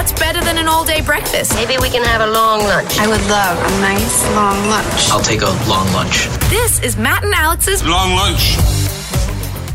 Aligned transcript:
What's 0.00 0.12
better 0.12 0.40
than 0.40 0.56
an 0.56 0.66
all 0.66 0.82
day 0.82 1.02
breakfast? 1.02 1.54
Maybe 1.54 1.76
we 1.76 1.90
can 1.90 2.02
have 2.02 2.22
a 2.22 2.32
long 2.32 2.60
lunch. 2.60 2.98
I 2.98 3.06
would 3.06 3.20
love 3.28 3.58
a 3.58 3.80
nice 3.82 4.24
long 4.34 4.66
lunch. 4.70 5.10
I'll 5.10 5.20
take 5.20 5.42
a 5.42 5.50
long 5.68 5.92
lunch. 5.92 6.26
This 6.48 6.80
is 6.82 6.96
Matt 6.96 7.22
and 7.22 7.34
Alex's 7.34 7.86
Long 7.86 8.12
lunch. 8.12 8.56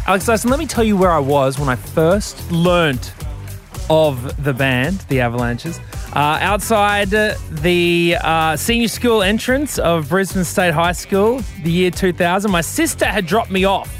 Alex 0.07 0.25
Dyson, 0.25 0.49
let 0.49 0.57
me 0.57 0.65
tell 0.65 0.83
you 0.83 0.97
where 0.97 1.11
I 1.11 1.19
was 1.19 1.59
when 1.59 1.69
I 1.69 1.75
first 1.75 2.51
learnt 2.51 3.13
of 3.87 4.43
the 4.43 4.51
band, 4.51 5.01
the 5.09 5.21
Avalanches. 5.21 5.79
Uh, 6.15 6.39
outside 6.41 7.13
uh, 7.13 7.35
the 7.51 8.17
uh, 8.19 8.57
senior 8.57 8.87
school 8.87 9.21
entrance 9.21 9.77
of 9.77 10.09
Brisbane 10.09 10.43
State 10.43 10.73
High 10.73 10.93
School, 10.93 11.41
the 11.61 11.71
year 11.71 11.91
2000, 11.91 12.49
my 12.49 12.61
sister 12.61 13.05
had 13.05 13.27
dropped 13.27 13.51
me 13.51 13.65
off 13.65 13.95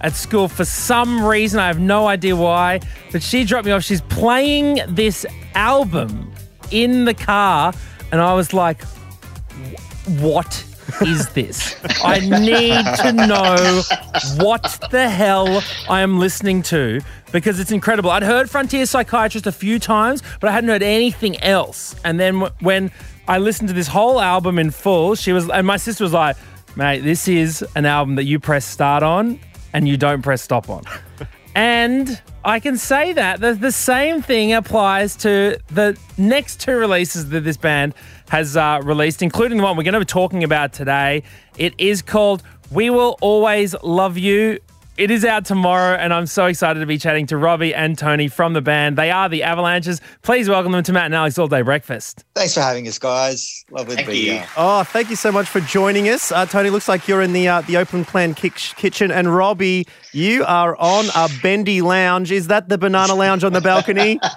at 0.00 0.14
school 0.14 0.48
for 0.48 0.64
some 0.64 1.22
reason. 1.22 1.60
I 1.60 1.66
have 1.66 1.80
no 1.80 2.06
idea 2.06 2.34
why, 2.36 2.80
but 3.12 3.22
she 3.22 3.44
dropped 3.44 3.66
me 3.66 3.72
off. 3.72 3.82
She's 3.82 4.00
playing 4.02 4.80
this 4.88 5.26
album 5.54 6.32
in 6.70 7.04
the 7.04 7.14
car, 7.14 7.72
and 8.12 8.20
I 8.20 8.34
was 8.34 8.52
like, 8.52 8.82
what 10.20 10.64
is 11.02 11.28
this? 11.30 11.76
I 12.02 12.20
need 12.20 12.84
to 13.02 13.12
know 13.12 13.82
what 14.42 14.78
the 14.90 15.08
hell 15.08 15.62
I 15.88 16.00
am 16.00 16.18
listening 16.18 16.62
to 16.64 17.00
because 17.30 17.60
it's 17.60 17.70
incredible. 17.70 18.10
I'd 18.10 18.22
heard 18.22 18.48
Frontier 18.48 18.86
Psychiatrist 18.86 19.46
a 19.46 19.52
few 19.52 19.78
times, 19.78 20.22
but 20.40 20.48
I 20.48 20.52
hadn't 20.52 20.70
heard 20.70 20.82
anything 20.82 21.38
else. 21.42 21.94
And 22.04 22.18
then 22.18 22.40
when 22.60 22.90
I 23.26 23.38
listened 23.38 23.68
to 23.68 23.74
this 23.74 23.88
whole 23.88 24.20
album 24.20 24.58
in 24.58 24.70
full, 24.70 25.14
she 25.14 25.32
was, 25.32 25.48
and 25.50 25.66
my 25.66 25.76
sister 25.76 26.04
was 26.04 26.14
like, 26.14 26.36
mate, 26.76 27.00
this 27.00 27.28
is 27.28 27.62
an 27.76 27.84
album 27.84 28.14
that 28.14 28.24
you 28.24 28.40
press 28.40 28.64
start 28.64 29.02
on 29.02 29.38
and 29.74 29.86
you 29.86 29.96
don't 29.96 30.22
press 30.22 30.40
stop 30.40 30.70
on. 30.70 30.84
And 31.54 32.20
I 32.48 32.60
can 32.60 32.78
say 32.78 33.12
that 33.12 33.42
the, 33.42 33.52
the 33.52 33.70
same 33.70 34.22
thing 34.22 34.54
applies 34.54 35.16
to 35.16 35.58
the 35.66 35.98
next 36.16 36.60
two 36.60 36.76
releases 36.76 37.28
that 37.28 37.44
this 37.44 37.58
band 37.58 37.92
has 38.30 38.56
uh, 38.56 38.80
released, 38.82 39.20
including 39.20 39.58
the 39.58 39.64
one 39.64 39.76
we're 39.76 39.82
going 39.82 39.92
to 39.92 40.00
be 40.00 40.06
talking 40.06 40.42
about 40.42 40.72
today. 40.72 41.24
It 41.58 41.74
is 41.76 42.00
called 42.00 42.42
We 42.70 42.88
Will 42.88 43.18
Always 43.20 43.74
Love 43.82 44.16
You. 44.16 44.60
It 44.98 45.12
is 45.12 45.24
out 45.24 45.44
tomorrow, 45.44 45.94
and 45.94 46.12
I'm 46.12 46.26
so 46.26 46.46
excited 46.46 46.80
to 46.80 46.86
be 46.86 46.98
chatting 46.98 47.24
to 47.26 47.36
Robbie 47.36 47.72
and 47.72 47.96
Tony 47.96 48.26
from 48.26 48.52
the 48.52 48.60
band. 48.60 48.98
They 48.98 49.12
are 49.12 49.28
the 49.28 49.44
Avalanches. 49.44 50.00
Please 50.22 50.48
welcome 50.48 50.72
them 50.72 50.82
to 50.82 50.92
Matt 50.92 51.04
and 51.04 51.14
Alex 51.14 51.38
All 51.38 51.46
Day 51.46 51.62
Breakfast. 51.62 52.24
Thanks 52.34 52.54
for 52.54 52.62
having 52.62 52.88
us, 52.88 52.98
guys. 52.98 53.64
Lovely 53.70 53.94
Thank 53.94 54.08
to 54.08 54.12
be 54.12 54.18
you. 54.18 54.32
here. 54.32 54.46
Oh, 54.56 54.82
thank 54.82 55.08
you 55.08 55.14
so 55.14 55.30
much 55.30 55.46
for 55.46 55.60
joining 55.60 56.08
us, 56.08 56.32
uh, 56.32 56.46
Tony. 56.46 56.70
Looks 56.70 56.88
like 56.88 57.06
you're 57.06 57.22
in 57.22 57.32
the 57.32 57.46
uh, 57.46 57.60
the 57.60 57.76
open 57.76 58.04
plan 58.04 58.34
kick- 58.34 58.54
kitchen, 58.56 59.12
and 59.12 59.32
Robbie, 59.32 59.86
you 60.12 60.44
are 60.46 60.74
on 60.80 61.04
a 61.14 61.28
bendy 61.44 61.80
lounge. 61.80 62.32
Is 62.32 62.48
that 62.48 62.68
the 62.68 62.76
banana 62.76 63.14
lounge 63.14 63.44
on 63.44 63.52
the 63.52 63.60
balcony? 63.60 64.18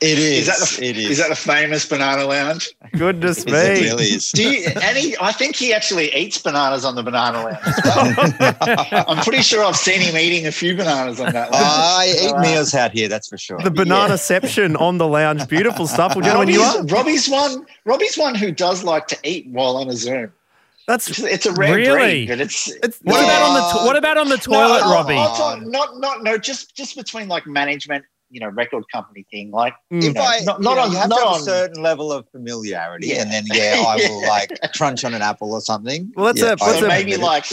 It 0.00 0.18
is. 0.18 0.46
Is 0.46 0.46
that 0.48 0.80
the, 0.80 0.86
it 0.86 0.96
is. 0.98 1.10
is 1.12 1.18
that 1.18 1.30
the 1.30 1.34
famous 1.36 1.88
banana 1.88 2.26
lounge? 2.26 2.68
Goodness 2.98 3.46
me! 3.46 3.52
It 3.54 3.80
really 3.84 4.04
is. 4.04 4.32
Do 4.32 4.42
you, 4.42 4.66
and 4.82 4.98
he, 4.98 5.16
I 5.18 5.32
think 5.32 5.56
he 5.56 5.72
actually 5.72 6.14
eats 6.14 6.36
bananas 6.36 6.84
on 6.84 6.94
the 6.94 7.02
banana 7.02 7.42
lounge. 7.42 7.58
well. 7.86 9.04
I'm 9.08 9.24
pretty 9.24 9.42
sure 9.42 9.64
I've 9.64 9.76
seen 9.76 9.93
him 10.00 10.16
eating 10.16 10.46
a 10.46 10.52
few 10.52 10.76
bananas 10.76 11.20
on 11.20 11.32
that 11.32 11.50
lounge. 11.50 11.64
I 11.66 12.14
eat 12.24 12.32
Uh, 12.32 12.40
meals 12.40 12.74
out 12.74 12.92
here, 12.92 13.08
that's 13.08 13.28
for 13.28 13.38
sure. 13.38 13.58
The 13.60 13.70
banana 13.70 14.18
section 14.18 14.76
on 14.76 14.98
the 14.98 15.06
lounge. 15.06 15.46
Beautiful 15.48 15.86
stuff. 15.86 16.14
Well, 16.14 16.24
gentlemen, 16.24 16.48
you 16.54 16.60
are. 16.62 16.76
Robbie's, 16.84 16.92
Robbie's 16.92 17.28
one. 17.28 17.66
Robbie's 17.84 18.16
one 18.18 18.34
who 18.34 18.50
does 18.52 18.84
like 18.84 19.06
to 19.08 19.18
eat 19.24 19.46
while 19.48 19.76
on 19.76 19.88
a 19.88 19.92
Zoom. 19.96 20.32
That's 20.86 21.08
It's, 21.08 21.18
it's 21.20 21.46
a 21.46 21.52
rare 21.52 21.76
Really? 21.76 22.26
breed, 22.26 22.28
but 22.28 22.40
it's. 22.40 22.68
it's, 22.82 22.98
What 23.02 23.14
No. 23.20 23.24
about 23.24 23.42
on 23.42 23.54
the 23.54 23.78
to- 23.80 23.84
what 23.86 23.96
about 23.96 24.16
on 24.18 24.28
the 24.28 24.36
toilet, 24.36 24.80
no, 24.82 24.92
Robbie? 24.92 25.14
I'll 25.16 25.34
talk- 25.34 25.62
not, 25.62 25.98
not, 25.98 26.22
no. 26.22 26.36
Just, 26.36 26.76
just 26.76 26.94
between 26.94 27.26
like 27.26 27.46
management, 27.46 28.04
you 28.30 28.40
know, 28.40 28.48
record 28.48 28.84
company 28.92 29.24
thing. 29.30 29.50
Like, 29.50 29.72
Mm. 29.90 30.02
you 30.02 30.08
if 30.10 30.14
know, 30.14 30.20
I, 30.22 30.40
not, 30.44 30.60
not 30.60 30.76
know, 30.76 30.82
on, 30.82 30.92
you 30.92 30.98
have 30.98 31.08
not 31.08 31.26
on. 31.26 31.40
a 31.40 31.42
certain 31.42 31.82
level 31.82 32.12
of 32.12 32.26
familiarity, 32.32 33.06
Yeah. 33.08 33.22
and 33.22 33.32
then 33.32 33.44
yeah, 33.46 33.82
I 33.86 33.96
will 33.96 34.20
Yeah. 34.20 34.28
like 34.36 34.50
crunch 34.76 35.04
on 35.06 35.14
an 35.14 35.22
apple 35.22 35.54
or 35.54 35.62
something. 35.62 36.12
Well, 36.16 36.26
that's 36.26 36.40
Yeah, 36.40 36.48
a- 36.48 36.52
I 36.52 36.54
that's 36.66 36.78
so 36.80 36.84
a- 36.84 36.88
maybe 36.88 37.16
like 37.16 37.46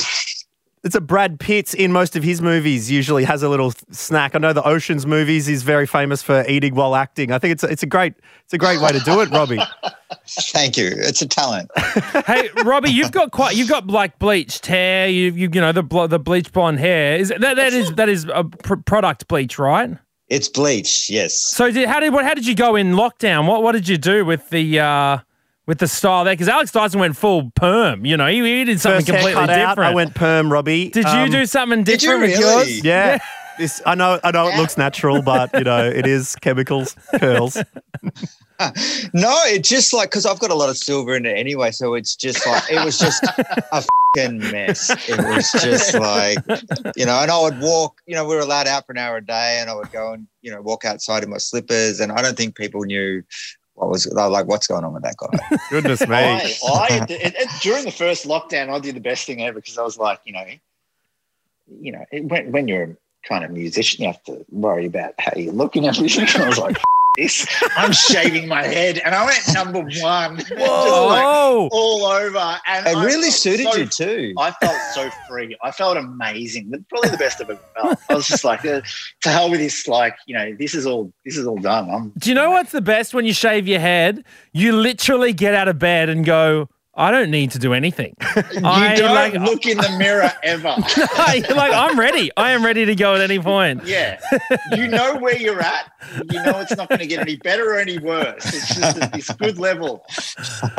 it's 0.84 0.96
a 0.96 1.02
Brad 1.02 1.40
Pitt 1.40 1.74
in 1.76 1.92
most 1.92 2.16
of 2.16 2.24
his 2.24 2.42
movies. 2.42 2.90
Usually 2.90 3.24
has 3.24 3.44
a 3.44 3.50
little 3.50 3.72
snack. 3.92 4.34
I 4.36 4.40
know 4.40 4.52
the 4.52 4.68
Ocean's 4.68 5.06
movies. 5.06 5.46
He's 5.46 5.62
very 5.62 5.86
famous 5.86 6.24
for 6.24 6.44
eating 6.48 6.74
while 6.74 6.96
acting. 6.96 7.32
I 7.32 7.38
think 7.38 7.52
it's 7.52 7.64
a, 7.64 7.68
it's 7.68 7.84
a 7.84 7.86
great 7.86 8.16
it's 8.44 8.54
a 8.54 8.58
great 8.58 8.82
way 8.82 8.92
to 8.92 9.00
do 9.00 9.22
it, 9.22 9.30
Robbie. 9.30 9.60
Thank 10.28 10.78
you. 10.78 10.88
It's 10.88 11.22
a 11.22 11.28
talent. 11.28 11.70
hey, 12.26 12.50
Robbie, 12.64 12.92
you've 12.92 13.12
got 13.12 13.32
quite 13.32 13.56
you've 13.56 13.70
got 13.70 13.88
like 13.88 14.18
bleached 14.18 14.66
hair. 14.66 15.08
You 15.08 15.32
you 15.32 15.50
you 15.54 15.62
know 15.62 15.72
the 15.72 15.84
the 16.08 16.20
bleach 16.20 16.52
blonde 16.52 16.80
hair. 16.80 17.18
Is 17.18 17.30
that 17.30 17.42
that 17.42 17.74
is 17.74 17.92
that 17.94 18.10
is 18.10 18.26
a 18.34 18.44
pr- 18.44 18.76
product 18.76 19.28
bleach, 19.28 19.60
right? 19.60 19.98
It's 20.30 20.48
bleach. 20.48 21.10
Yes. 21.10 21.36
So 21.36 21.70
did, 21.70 21.88
how 21.90 22.00
did 22.00 22.12
what 22.12 22.26
how 22.26 22.34
did 22.34 22.48
you 22.48 22.56
go 22.56 22.76
in 22.76 22.94
lockdown? 22.94 23.48
What 23.48 23.62
what 23.62 23.74
did 23.74 23.88
you 23.88 23.98
do 23.98 24.26
with 24.26 24.50
the 24.50 24.80
uh 24.80 25.20
with 25.68 25.80
the 25.80 25.88
style 25.88 26.24
there? 26.24 26.34
Because 26.34 26.48
Alex 26.50 26.72
Dyson 26.72 27.00
went 27.00 27.16
full 27.16 27.52
perm. 27.56 28.06
You 28.06 28.18
know, 28.18 28.28
he, 28.28 28.42
he 28.42 28.64
did 28.66 28.80
something 28.82 29.00
First 29.00 29.08
completely 29.08 29.42
different. 29.48 29.62
out. 29.62 29.80
I 29.80 29.94
went 29.94 30.16
perm, 30.16 30.52
Robbie. 30.52 30.90
did 30.90 31.06
you 31.06 31.10
Um, 31.12 31.30
do 31.32 31.46
something 31.46 31.84
Did 31.84 32.02
you 32.04 32.10
different 32.12 32.32
with 32.34 32.40
really? 32.40 32.72
yours? 32.74 32.84
Yeah. 32.84 33.18
This, 33.60 33.82
I 33.86 33.96
know. 33.96 34.20
I 34.24 34.32
know 34.32 34.48
it 34.48 34.58
looks 34.58 34.78
natural, 34.78 35.22
but 35.22 35.54
you 35.54 35.64
know 35.66 35.86
it 35.86 36.08
is 36.08 36.36
chemicals, 36.38 36.96
curls. 37.20 37.58
No, 39.14 39.36
it's 39.46 39.68
just 39.68 39.92
like 39.92 40.12
because 40.12 40.26
I've 40.26 40.38
got 40.40 40.52
a 40.52 40.56
lot 40.56 40.70
of 40.70 40.78
silver 40.78 41.16
in 41.16 41.26
it 41.26 41.36
anyway, 41.36 41.72
so 41.72 41.96
it's 41.96 42.16
just 42.16 42.46
like 42.46 42.64
it 42.72 42.84
was 42.86 43.00
just 43.00 43.24
a 43.24 43.84
fucking 44.16 44.38
mess. 44.52 44.92
It 45.10 45.18
was 45.18 45.52
just 45.54 45.96
like 45.96 46.38
you 46.96 47.06
know, 47.08 47.20
and 47.22 47.32
I 47.32 47.42
would 47.42 47.60
walk. 47.60 48.00
You 48.06 48.16
know, 48.16 48.24
we 48.28 48.36
were 48.36 48.42
allowed 48.42 48.68
out 48.68 48.86
for 48.86 48.92
an 48.92 49.00
hour 49.00 49.18
a 49.18 49.26
day, 49.26 49.58
and 49.60 49.70
I 49.70 49.74
would 49.74 49.92
go 49.92 50.14
and 50.14 50.28
you 50.44 50.52
know 50.52 50.62
walk 50.62 50.86
outside 50.86 51.24
in 51.24 51.30
my 51.32 51.38
slippers, 51.40 52.00
and 52.00 52.12
I 52.12 52.22
don't 52.22 52.38
think 52.38 52.56
people 52.56 52.84
knew 52.84 53.24
what 53.82 53.90
was. 53.90 54.04
They 54.04 54.22
were 54.22 54.30
like, 54.30 54.48
"What's 54.48 54.68
going 54.68 54.84
on 54.84 54.94
with 54.94 55.04
that 55.04 55.16
guy?" 55.18 55.58
Goodness 55.70 56.08
me. 56.08 56.16
I, 56.16 56.56
I 56.68 57.06
it, 57.10 57.34
it, 57.36 57.50
during 57.62 57.84
the 57.84 57.92
first 57.92 58.28
lockdown, 58.28 58.70
I 58.70 58.80
did 58.80 58.96
the 58.96 59.02
best 59.02 59.26
thing 59.26 59.42
ever 59.42 59.56
because 59.56 59.78
I 59.78 59.82
was 59.84 59.98
like, 59.98 60.20
you 60.24 60.34
know, 60.34 60.46
you 61.80 61.92
know, 61.92 62.06
it, 62.12 62.26
when 62.26 62.52
when 62.52 62.68
you're 62.68 62.84
a 62.84 62.96
kind 63.28 63.44
of 63.44 63.50
musician, 63.50 64.04
you 64.04 64.08
have 64.08 64.24
to 64.26 64.46
worry 64.52 64.86
about 64.86 65.16
how 65.18 65.34
you 65.36 65.52
look 65.52 65.76
and 65.76 65.86
everything. 65.88 66.28
I 66.42 66.48
was 66.48 66.60
like, 66.60 66.78
this, 67.18 67.46
I'm 67.76 67.92
shaving 67.92 68.48
my 68.48 68.64
head, 68.64 69.00
and 69.00 69.14
I 69.14 69.26
went 69.26 69.42
number 69.54 69.82
one, 70.02 70.38
just 70.38 70.52
like 70.52 71.24
all 71.72 72.06
over, 72.06 72.60
and 72.68 72.88
It 72.88 72.96
I 72.96 73.04
really 73.04 73.32
suited 73.32 73.68
so 73.68 73.78
you 73.78 73.86
too. 73.86 74.34
I 74.38 74.52
felt 74.52 74.80
so 74.94 75.10
free. 75.28 75.58
I 75.62 75.72
felt 75.72 75.98
amazing. 75.98 76.72
Probably 76.90 77.10
the 77.10 77.18
best 77.18 77.42
I've 77.42 77.50
ever 77.50 77.60
felt. 77.76 78.00
I 78.10 78.16
was 78.16 78.28
just 78.28 78.44
like, 78.44 78.66
uh, 78.66 78.82
to 79.24 79.30
hell 79.30 79.50
with 79.50 79.60
this. 79.60 79.88
Like, 79.88 80.16
you 80.26 80.36
know, 80.36 80.56
this 80.58 80.74
is 80.74 80.86
all. 80.86 81.12
This 81.26 81.38
is 81.38 81.46
all 81.46 81.58
done. 81.58 81.90
I'm. 81.90 82.14
Do 82.18 82.30
you 82.30 82.36
know 82.36 82.52
what's 82.52 82.72
the 82.72 82.82
best 82.82 83.14
when 83.14 83.26
you 83.26 83.34
shave 83.34 83.68
your 83.68 83.80
head? 83.80 84.24
You 84.54 84.74
literally 84.74 85.34
get 85.34 85.54
out 85.54 85.68
of 85.68 85.78
bed 85.80 86.08
and 86.10 86.24
go, 86.26 86.70
I 86.94 87.10
don't 87.10 87.32
need 87.32 87.52
to 87.52 87.60
do 87.60 87.74
anything. 87.74 88.16
You 88.52 88.62
I, 88.66 88.96
don't 88.96 89.16
like- 89.16 89.34
look 89.34 89.66
in 89.66 89.78
the 89.78 89.96
mirror 89.98 90.30
ever. 90.44 90.76
You're 90.98 91.56
like, 91.56 91.74
I'm 91.74 91.98
ready. 92.00 92.32
I 92.36 92.52
am 92.52 92.64
ready 92.66 92.86
to 92.86 92.96
go 92.96 93.16
at 93.16 93.22
any 93.22 93.40
point. 93.40 93.86
Yeah, 93.86 94.20
you 94.74 94.88
know 94.88 95.18
where 95.18 95.36
you're 95.38 95.60
at. 95.62 95.92
You 96.32 96.42
know 96.44 96.60
it's 96.60 96.76
not 96.76 96.90
going 96.90 97.00
to 97.00 97.08
get 97.08 97.20
any 97.20 97.38
better 97.38 97.72
or 97.74 97.78
any 97.80 97.98
worse. 97.98 98.46
It's 98.46 98.76
just 98.76 98.98
at 98.98 99.14
this 99.14 99.30
good 99.32 99.58
level. 99.58 100.06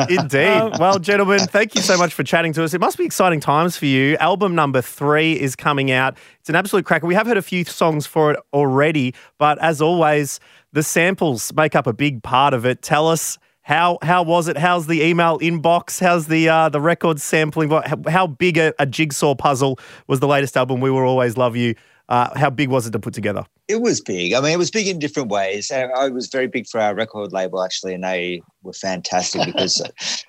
Indeed. 0.09 0.47
Um, 0.47 0.73
well, 0.79 0.99
gentlemen, 0.99 1.39
thank 1.39 1.75
you 1.75 1.81
so 1.81 1.97
much 1.97 2.13
for 2.13 2.23
chatting 2.23 2.53
to 2.53 2.63
us. 2.63 2.73
It 2.73 2.81
must 2.81 2.97
be 2.97 3.05
exciting 3.05 3.39
times 3.39 3.75
for 3.77 3.85
you. 3.85 4.17
Album 4.17 4.55
number 4.55 4.81
three 4.81 5.39
is 5.39 5.55
coming 5.55 5.91
out. 5.91 6.17
It's 6.39 6.49
an 6.49 6.55
absolute 6.55 6.85
cracker. 6.85 7.07
We 7.07 7.15
have 7.15 7.27
heard 7.27 7.37
a 7.37 7.41
few 7.41 7.63
songs 7.65 8.05
for 8.05 8.31
it 8.31 8.39
already, 8.53 9.13
but 9.37 9.57
as 9.59 9.81
always, 9.81 10.39
the 10.73 10.83
samples 10.83 11.51
make 11.53 11.75
up 11.75 11.87
a 11.87 11.93
big 11.93 12.21
part 12.23 12.53
of 12.53 12.65
it. 12.65 12.81
Tell 12.81 13.07
us 13.07 13.37
how 13.63 13.97
how 14.01 14.23
was 14.23 14.47
it? 14.49 14.57
How's 14.57 14.87
the 14.87 15.01
email 15.01 15.39
inbox? 15.39 15.99
How's 15.99 16.27
the 16.27 16.49
uh, 16.49 16.69
the 16.69 16.81
record 16.81 17.19
sampling? 17.19 17.69
How, 17.69 17.97
how 18.07 18.27
big 18.27 18.57
a, 18.57 18.73
a 18.77 18.85
jigsaw 18.85 19.35
puzzle 19.35 19.79
was 20.07 20.19
the 20.19 20.27
latest 20.27 20.55
album? 20.57 20.81
We 20.81 20.91
will 20.91 21.03
always 21.03 21.37
love 21.37 21.55
you. 21.55 21.75
Uh, 22.09 22.37
how 22.37 22.49
big 22.49 22.67
was 22.67 22.85
it 22.85 22.91
to 22.91 22.99
put 22.99 23.13
together? 23.13 23.45
It 23.69 23.81
was 23.81 24.01
big. 24.01 24.33
I 24.33 24.41
mean, 24.41 24.51
it 24.51 24.57
was 24.57 24.69
big 24.69 24.87
in 24.87 24.99
different 24.99 25.29
ways. 25.29 25.71
I 25.71 25.83
I 25.83 26.09
was 26.09 26.27
very 26.27 26.47
big 26.47 26.67
for 26.67 26.81
our 26.81 26.93
record 26.93 27.31
label, 27.31 27.63
actually, 27.63 27.93
and 27.93 28.03
they 28.03 28.41
were 28.63 28.73
fantastic 28.73 29.41
because 29.45 29.81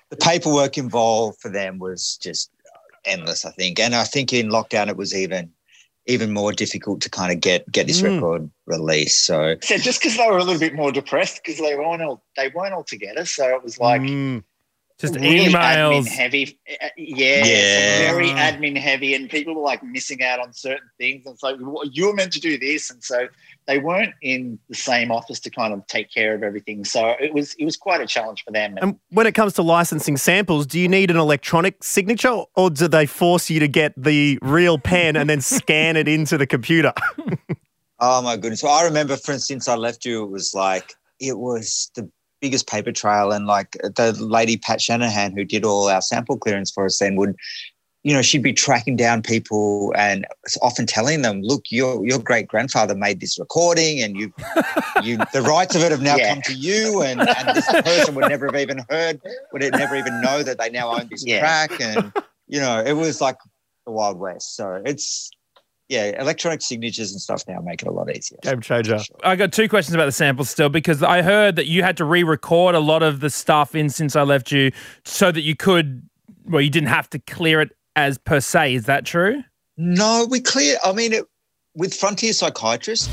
the 0.09 0.15
paperwork 0.15 0.77
involved 0.77 1.39
for 1.41 1.49
them 1.49 1.77
was 1.77 2.17
just 2.21 2.49
endless. 3.03 3.43
I 3.43 3.51
think, 3.51 3.79
and 3.79 3.93
I 3.93 4.05
think 4.05 4.31
in 4.31 4.47
lockdown 4.47 4.87
it 4.87 4.95
was 4.95 5.13
even 5.13 5.51
even 6.07 6.31
more 6.33 6.51
difficult 6.51 7.01
to 7.01 7.09
kind 7.09 7.31
of 7.31 7.39
get 7.39 7.69
get 7.71 7.87
this 7.87 8.01
Mm. 8.01 8.15
record 8.15 8.49
released. 8.65 9.25
So 9.25 9.55
So 9.61 9.77
just 9.77 9.99
because 10.01 10.17
they 10.17 10.27
were 10.27 10.37
a 10.37 10.43
little 10.43 10.59
bit 10.59 10.73
more 10.75 10.91
depressed 10.91 11.41
because 11.43 11.59
they 11.59 11.75
weren't 11.75 12.01
all 12.01 12.23
they 12.35 12.49
weren't 12.49 12.73
all 12.73 12.83
together, 12.83 13.25
so 13.25 13.55
it 13.55 13.63
was 13.63 13.79
like 13.79 14.01
Mm. 14.01 14.43
Just 14.97 15.15
really 15.15 15.51
emails. 15.51 16.03
admin 16.03 16.07
heavy. 16.07 16.59
Uh, 16.81 16.87
Yeah, 16.97 17.45
Yeah. 17.45 17.97
very 18.13 18.29
admin 18.29 18.77
heavy, 18.77 19.13
and 19.13 19.29
people 19.29 19.53
were 19.53 19.61
like 19.61 19.83
missing 19.83 20.23
out 20.23 20.39
on 20.39 20.53
certain 20.53 20.87
things. 20.97 21.25
And 21.25 21.37
so 21.37 21.49
you 21.91 22.07
were 22.07 22.13
meant 22.13 22.31
to 22.33 22.39
do 22.39 22.57
this, 22.57 22.89
and 22.89 23.03
so 23.03 23.27
they 23.67 23.77
weren't 23.79 24.13
in 24.21 24.57
the 24.69 24.75
same 24.75 25.11
office 25.11 25.41
to 25.41 25.49
kind 25.49 25.73
of 25.73 25.85
take 25.87 26.09
care 26.13 26.33
of 26.33 26.43
everything. 26.43 26.85
So 26.85 27.09
it 27.19 27.33
was 27.33 27.55
it 27.55 27.65
was 27.65 27.75
quite 27.75 27.99
a 27.99 28.07
challenge 28.07 28.43
for 28.45 28.51
them. 28.51 28.77
And 28.81 28.97
when 29.09 29.27
it 29.27 29.33
comes 29.33 29.51
to 29.53 29.63
licensing 29.63 30.15
samples, 30.15 30.65
do 30.65 30.79
you 30.79 30.87
need 30.87 31.11
an 31.11 31.17
electronic 31.17 31.83
signature 31.83 32.43
or 32.55 32.69
do 32.69 32.87
they 32.87 33.05
force 33.05 33.49
you 33.49 33.59
to 33.59 33.67
get 33.67 33.93
the 33.97 34.39
real 34.41 34.77
pen 34.77 35.17
and 35.17 35.29
then 35.29 35.41
scan 35.55 35.97
it 35.97 36.07
into 36.07 36.37
the 36.37 36.47
computer? 36.47 36.93
Oh 37.99 38.21
my 38.21 38.35
goodness! 38.35 38.61
Well, 38.61 38.73
I 38.73 38.83
remember, 38.83 39.15
for 39.15 39.31
instance, 39.31 39.69
I 39.69 39.75
left 39.75 40.03
you. 40.03 40.21
It 40.23 40.29
was 40.29 40.53
like 40.53 40.95
it 41.21 41.37
was 41.37 41.89
the 41.95 42.09
biggest 42.41 42.67
paper 42.67 42.91
trail. 42.91 43.31
And 43.31 43.47
like 43.47 43.73
the 43.73 44.15
lady 44.19 44.57
Pat 44.57 44.81
Shanahan, 44.81 45.33
who 45.35 45.43
did 45.43 45.63
all 45.65 45.87
our 45.89 46.01
sample 46.01 46.37
clearance 46.37 46.71
for 46.71 46.85
us, 46.85 46.99
then 46.99 47.15
would, 47.15 47.35
you 48.03 48.13
know, 48.13 48.21
she'd 48.21 48.43
be 48.43 48.53
tracking 48.53 48.95
down 48.95 49.21
people 49.21 49.93
and 49.97 50.25
often 50.61 50.85
telling 50.85 51.21
them, 51.21 51.41
"Look, 51.41 51.63
your 51.71 52.05
your 52.05 52.19
great 52.19 52.47
grandfather 52.47 52.95
made 52.95 53.19
this 53.19 53.39
recording, 53.39 54.01
and 54.01 54.15
you, 54.15 54.31
you, 54.99 55.25
the 55.31 55.41
rights 55.41 55.75
of 55.75 55.81
it 55.81 55.91
have 55.91 56.01
now 56.01 56.17
Yeah. 56.17 56.27
come 56.27 56.41
to 56.43 56.53
you, 56.53 57.01
and, 57.01 57.27
and 57.37 57.53
this 57.53 57.67
person 57.83 58.15
would 58.15 58.27
never 58.27 58.45
have 58.47 58.55
even 58.55 58.85
heard, 58.89 59.19
would 59.51 59.63
it 59.63 59.73
never 59.73 59.95
even 59.95 60.19
know 60.19 60.43
that 60.43 60.59
they 60.59 60.69
now 60.69 60.95
own 60.97 61.07
this 61.09 61.23
Yeah. 61.23 61.39
track, 61.39 61.71
and 61.79 62.13
you 62.47 62.59
know, 62.59 62.79
it 62.79 62.93
was 62.93 63.21
like 63.21 63.37
the 63.85 63.91
Wild 63.91 64.19
West. 64.19 64.55
So 64.55 64.81
it's 64.85 65.31
yeah, 65.89 66.19
electronic 66.19 66.61
signatures 66.61 67.11
and 67.11 67.21
stuff 67.21 67.43
now 67.47 67.59
make 67.59 67.81
it 67.81 67.87
a 67.87 67.91
lot 67.91 68.15
easier. 68.15 68.39
Game 68.41 68.61
changer. 68.61 68.99
I 69.23 69.35
got 69.35 69.53
two 69.53 69.69
questions 69.69 69.93
about 69.93 70.05
the 70.05 70.11
samples 70.11 70.49
still 70.49 70.69
because 70.69 71.03
I 71.03 71.21
heard 71.21 71.55
that 71.57 71.67
you 71.67 71.83
had 71.83 71.95
to 71.97 72.05
re-record 72.05 72.73
a 72.75 72.79
lot 72.79 73.03
of 73.03 73.19
the 73.19 73.29
stuff 73.29 73.75
in 73.75 73.89
since 73.89 74.15
I 74.15 74.23
left 74.23 74.51
you 74.51 74.71
so 75.03 75.31
that 75.31 75.41
you 75.41 75.55
could 75.55 76.07
well 76.47 76.61
you 76.61 76.69
didn't 76.69 76.89
have 76.89 77.09
to 77.11 77.19
clear 77.19 77.61
it 77.61 77.75
as 77.95 78.17
per 78.17 78.39
se. 78.39 78.75
Is 78.75 78.85
that 78.85 79.05
true? 79.05 79.43
No, 79.77 80.25
we 80.29 80.39
clear. 80.39 80.77
I 80.83 80.91
mean, 80.93 81.13
it, 81.13 81.25
with 81.75 81.93
Frontier 81.93 82.33
Psychiatrist, 82.33 83.09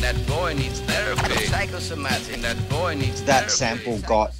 That 0.00 0.14
boy 0.26 0.54
needs 0.54 0.80
therapy. 0.80 1.46
Psychosomatic. 1.46 2.40
That 2.42 2.68
boy 2.68 2.94
needs 2.94 3.22
that 3.24 3.50
therapy. 3.50 3.50
sample 3.50 3.98
got 4.06 4.32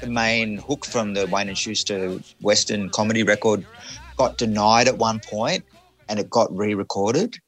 the 0.00 0.06
main 0.08 0.58
hook 0.58 0.84
from 0.84 1.14
the 1.14 1.26
Wayne 1.26 1.48
and 1.48 1.58
Shuster 1.58 2.18
Western 2.40 2.90
comedy 2.90 3.22
record 3.22 3.66
got 4.16 4.38
denied 4.38 4.88
at 4.88 4.98
one 4.98 5.20
point, 5.20 5.64
and 6.08 6.18
it 6.18 6.28
got 6.30 6.54
re-recorded, 6.56 7.38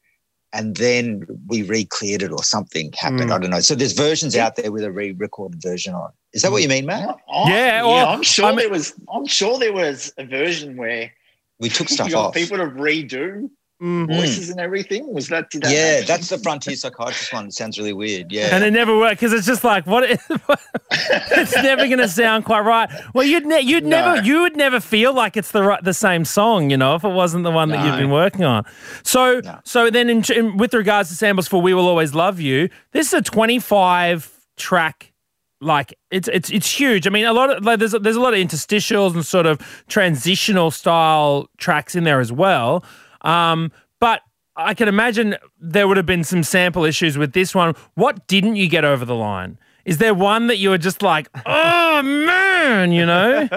and 0.52 0.76
then 0.76 1.26
we 1.48 1.62
re-cleared 1.62 2.22
it 2.22 2.32
or 2.32 2.42
something 2.42 2.92
happened. 2.98 3.30
Mm. 3.30 3.32
I 3.32 3.38
don't 3.38 3.50
know. 3.50 3.60
So 3.60 3.74
there's 3.74 3.92
versions 3.92 4.36
out 4.36 4.56
there 4.56 4.72
with 4.72 4.84
a 4.84 4.90
re-recorded 4.92 5.60
version 5.62 5.94
on. 5.94 6.10
Is 6.32 6.42
that 6.42 6.52
what 6.52 6.62
you 6.62 6.68
mean, 6.68 6.86
Matt? 6.86 7.16
Oh, 7.28 7.48
Yeah, 7.48 7.82
well, 7.82 8.08
I'm 8.08 8.22
sure 8.22 8.46
I 8.46 8.50
mean- 8.50 8.58
there 8.58 8.70
was. 8.70 8.94
I'm 9.12 9.26
sure 9.26 9.58
there 9.58 9.72
was 9.72 10.12
a 10.18 10.24
version 10.24 10.76
where 10.76 11.12
We 11.60 11.68
took 11.68 11.88
you 11.90 11.94
stuff 11.96 12.10
got 12.10 12.26
off. 12.26 12.34
people 12.34 12.56
to 12.58 12.66
redo 12.66 13.48
Mm. 13.82 14.06
voices 14.08 14.48
and 14.48 14.58
everything. 14.58 15.12
Was 15.12 15.28
that? 15.28 15.50
Did 15.50 15.62
that 15.64 15.70
Yeah, 15.70 15.90
happen? 15.92 16.06
that's 16.06 16.28
the 16.30 16.38
Frontier 16.38 16.74
Psychiatrist 16.76 17.30
one. 17.32 17.46
It 17.48 17.52
sounds 17.52 17.78
really 17.78 17.92
weird. 17.92 18.32
Yeah. 18.32 18.48
And 18.54 18.64
it 18.64 18.70
never 18.70 18.96
worked 18.96 19.20
because 19.20 19.34
it's 19.34 19.46
just 19.46 19.64
like 19.64 19.86
what 19.86 20.04
it's 20.90 21.54
never 21.56 21.86
going 21.86 21.98
to 21.98 22.08
sound 22.08 22.44
quite 22.46 22.60
right. 22.60 22.88
Well, 23.14 23.26
you'd 23.26 23.44
ne- 23.46 23.60
you'd 23.60 23.84
No. 23.84 24.14
never 24.14 24.26
you 24.26 24.40
would 24.40 24.56
never 24.56 24.80
feel 24.80 25.12
like 25.12 25.36
it's 25.36 25.50
the 25.52 25.62
right, 25.62 25.82
the 25.84 25.92
same 25.94 26.24
song, 26.24 26.70
you 26.70 26.76
know, 26.78 26.94
if 26.94 27.04
it 27.04 27.12
wasn't 27.12 27.44
the 27.44 27.50
one 27.50 27.68
that 27.68 27.84
you've 27.84 27.98
been 27.98 28.10
working 28.10 28.44
on. 28.44 28.64
So 29.02 29.40
No. 29.44 29.58
so 29.64 29.90
then 29.90 30.08
in, 30.08 30.24
in, 30.34 30.56
with 30.56 30.72
regards 30.72 31.10
to 31.10 31.14
samples 31.14 31.46
for 31.48 31.60
"We 31.60 31.74
Will 31.74 31.86
Always 31.86 32.14
Love 32.14 32.40
You," 32.40 32.68
this 32.92 33.08
is 33.08 33.14
a 33.14 33.22
twenty 33.22 33.58
five 33.58 34.30
track. 34.56 35.12
Like 35.60 35.94
it's 36.10 36.28
it's 36.28 36.50
it's 36.50 36.70
huge. 36.70 37.06
I 37.06 37.10
mean, 37.10 37.24
a 37.24 37.32
lot 37.32 37.50
of 37.54 37.64
like 37.64 37.78
there's 37.78 37.92
there's 37.92 38.16
a 38.16 38.20
lot 38.20 38.34
of 38.34 38.40
interstitials 38.40 39.14
and 39.14 39.24
sort 39.24 39.46
of 39.46 39.58
transitional 39.88 40.70
style 40.70 41.48
tracks 41.56 41.94
in 41.94 42.04
there 42.04 42.20
as 42.20 42.30
well. 42.30 42.84
Um, 43.26 43.72
but 44.00 44.22
I 44.56 44.72
can 44.74 44.88
imagine 44.88 45.36
there 45.60 45.86
would 45.88 45.96
have 45.98 46.06
been 46.06 46.24
some 46.24 46.42
sample 46.42 46.84
issues 46.84 47.18
with 47.18 47.32
this 47.32 47.54
one. 47.54 47.74
What 47.94 48.26
didn't 48.26 48.56
you 48.56 48.68
get 48.68 48.84
over 48.84 49.04
the 49.04 49.14
line? 49.14 49.58
Is 49.84 49.98
there 49.98 50.14
one 50.14 50.46
that 50.46 50.56
you 50.58 50.70
were 50.70 50.78
just 50.78 51.02
like, 51.02 51.28
oh 51.46 52.02
man, 52.02 52.92
you 52.92 53.04
know? 53.04 53.48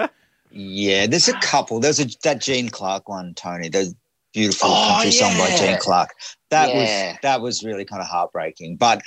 Yeah, 0.50 1.06
there's 1.06 1.28
a 1.28 1.38
couple. 1.40 1.80
There's 1.80 2.00
a 2.00 2.06
that 2.24 2.40
Gene 2.40 2.68
Clark 2.68 3.08
one, 3.08 3.34
Tony. 3.34 3.68
The 3.68 3.94
beautiful 4.32 4.68
Oh, 4.70 4.88
country 4.94 5.12
song 5.12 5.32
by 5.38 5.48
yeah. 5.48 5.56
Gene 5.56 5.78
Clark. 5.78 6.10
That 6.50 6.68
Yeah. 6.70 6.80
was 7.12 7.18
that 7.22 7.40
was 7.40 7.64
really 7.64 7.84
kind 7.84 8.02
of 8.02 8.08
heartbreaking. 8.08 8.76
But 8.76 9.00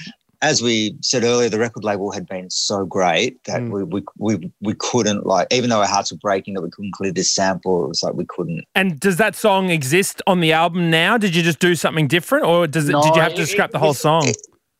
as 0.43 0.61
we 0.61 0.95
said 1.01 1.23
earlier, 1.23 1.49
the 1.49 1.57
record 1.57 1.83
label 1.83 2.11
had 2.11 2.27
been 2.27 2.49
so 2.51 2.85
great 2.85 3.43
that 3.45 3.61
Mm. 3.61 3.71
we, 3.71 3.83
we 3.83 4.01
we 4.19 4.51
we 4.61 4.73
couldn't 4.75 5.25
like, 5.25 5.47
even 5.51 5.69
though 5.69 5.79
our 5.81 5.87
hearts 5.87 6.11
were 6.11 6.17
breaking 6.19 6.53
that 6.55 6.61
we 6.61 6.69
couldn't 6.69 6.91
clear 6.93 7.11
this 7.11 7.31
sample. 7.31 7.85
It 7.85 7.87
was 7.87 8.03
like 8.03 8.13
we 8.13 8.25
couldn't. 8.25 8.65
and 8.75 8.99
does 8.99 9.17
that 9.17 9.35
song 9.35 9.69
exist 9.69 10.21
on 10.27 10.41
the 10.41 10.51
album 10.51 10.91
now? 10.91 11.17
Did 11.17 11.35
you 11.35 11.41
just 11.41 11.59
do 11.59 11.73
something 11.75 12.07
different, 12.07 12.45
or 12.45 12.67
does 12.67 12.89
it? 12.89 12.91
No, 12.91 13.01
did 13.01 13.15
you 13.15 13.21
have 13.21 13.33
to 13.35 13.41
it- 13.43 13.47
scrap 13.47 13.69
it 13.69 13.73
the 13.73 13.79
whole 13.79 13.89
was- 13.89 13.99
song? 13.99 14.27
it- 14.27 14.37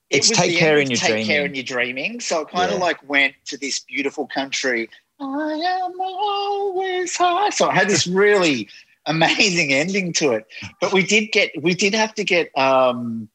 It's 0.09 0.29
was 0.29 0.37
Take 0.37 0.57
Care 0.57 0.77
in 0.77 0.83
of 0.83 0.89
Your 0.91 0.97
Take 0.97 1.09
Dreaming. 1.09 1.25
Care 1.25 1.45
in 1.45 1.55
Your 1.55 1.63
Dreaming. 1.63 2.19
So 2.19 2.41
it 2.41 2.49
kind 2.49 2.71
of 2.71 2.77
Yeah. 2.77 2.85
like 2.85 3.09
went 3.09 3.33
to 3.45 3.57
this 3.57 3.79
beautiful 3.79 4.27
country. 4.27 4.89
I 5.19 5.25
am 5.83 5.99
always 5.99 7.15
high. 7.15 7.49
So 7.49 7.69
it 7.69 7.73
had 7.73 7.87
this 7.89 8.05
really 8.05 8.67
amazing 9.05 9.73
ending 9.73 10.13
to 10.13 10.33
it. 10.33 10.45
But 10.81 10.93
we 10.93 11.03
did 11.03 11.31
get, 11.31 11.51
we 11.61 11.73
did 11.73 11.93
have 11.95 12.13
to 12.15 12.23
get 12.23 12.55
um, 12.57 13.27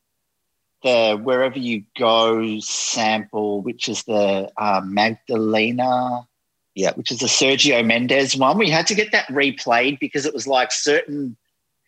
the 0.89 1.17
Wherever 1.17 1.59
You 1.59 1.85
Go 1.99 2.59
sample, 2.61 3.61
which 3.63 3.89
is 3.89 4.05
the 4.05 4.51
uh, 4.57 4.81
Magalenha. 4.83 6.27
Yeah. 6.75 6.93
Which 6.95 7.11
is 7.11 7.19
the 7.19 7.27
Sergio 7.27 7.85
Mendes 7.85 8.37
one. 8.37 8.57
We 8.57 8.71
had 8.71 8.87
to 8.87 8.95
get 8.95 9.11
that 9.13 9.27
replayed 9.29 9.99
because 9.99 10.25
it 10.27 10.33
was 10.33 10.47
like 10.47 10.71
certain 10.71 11.37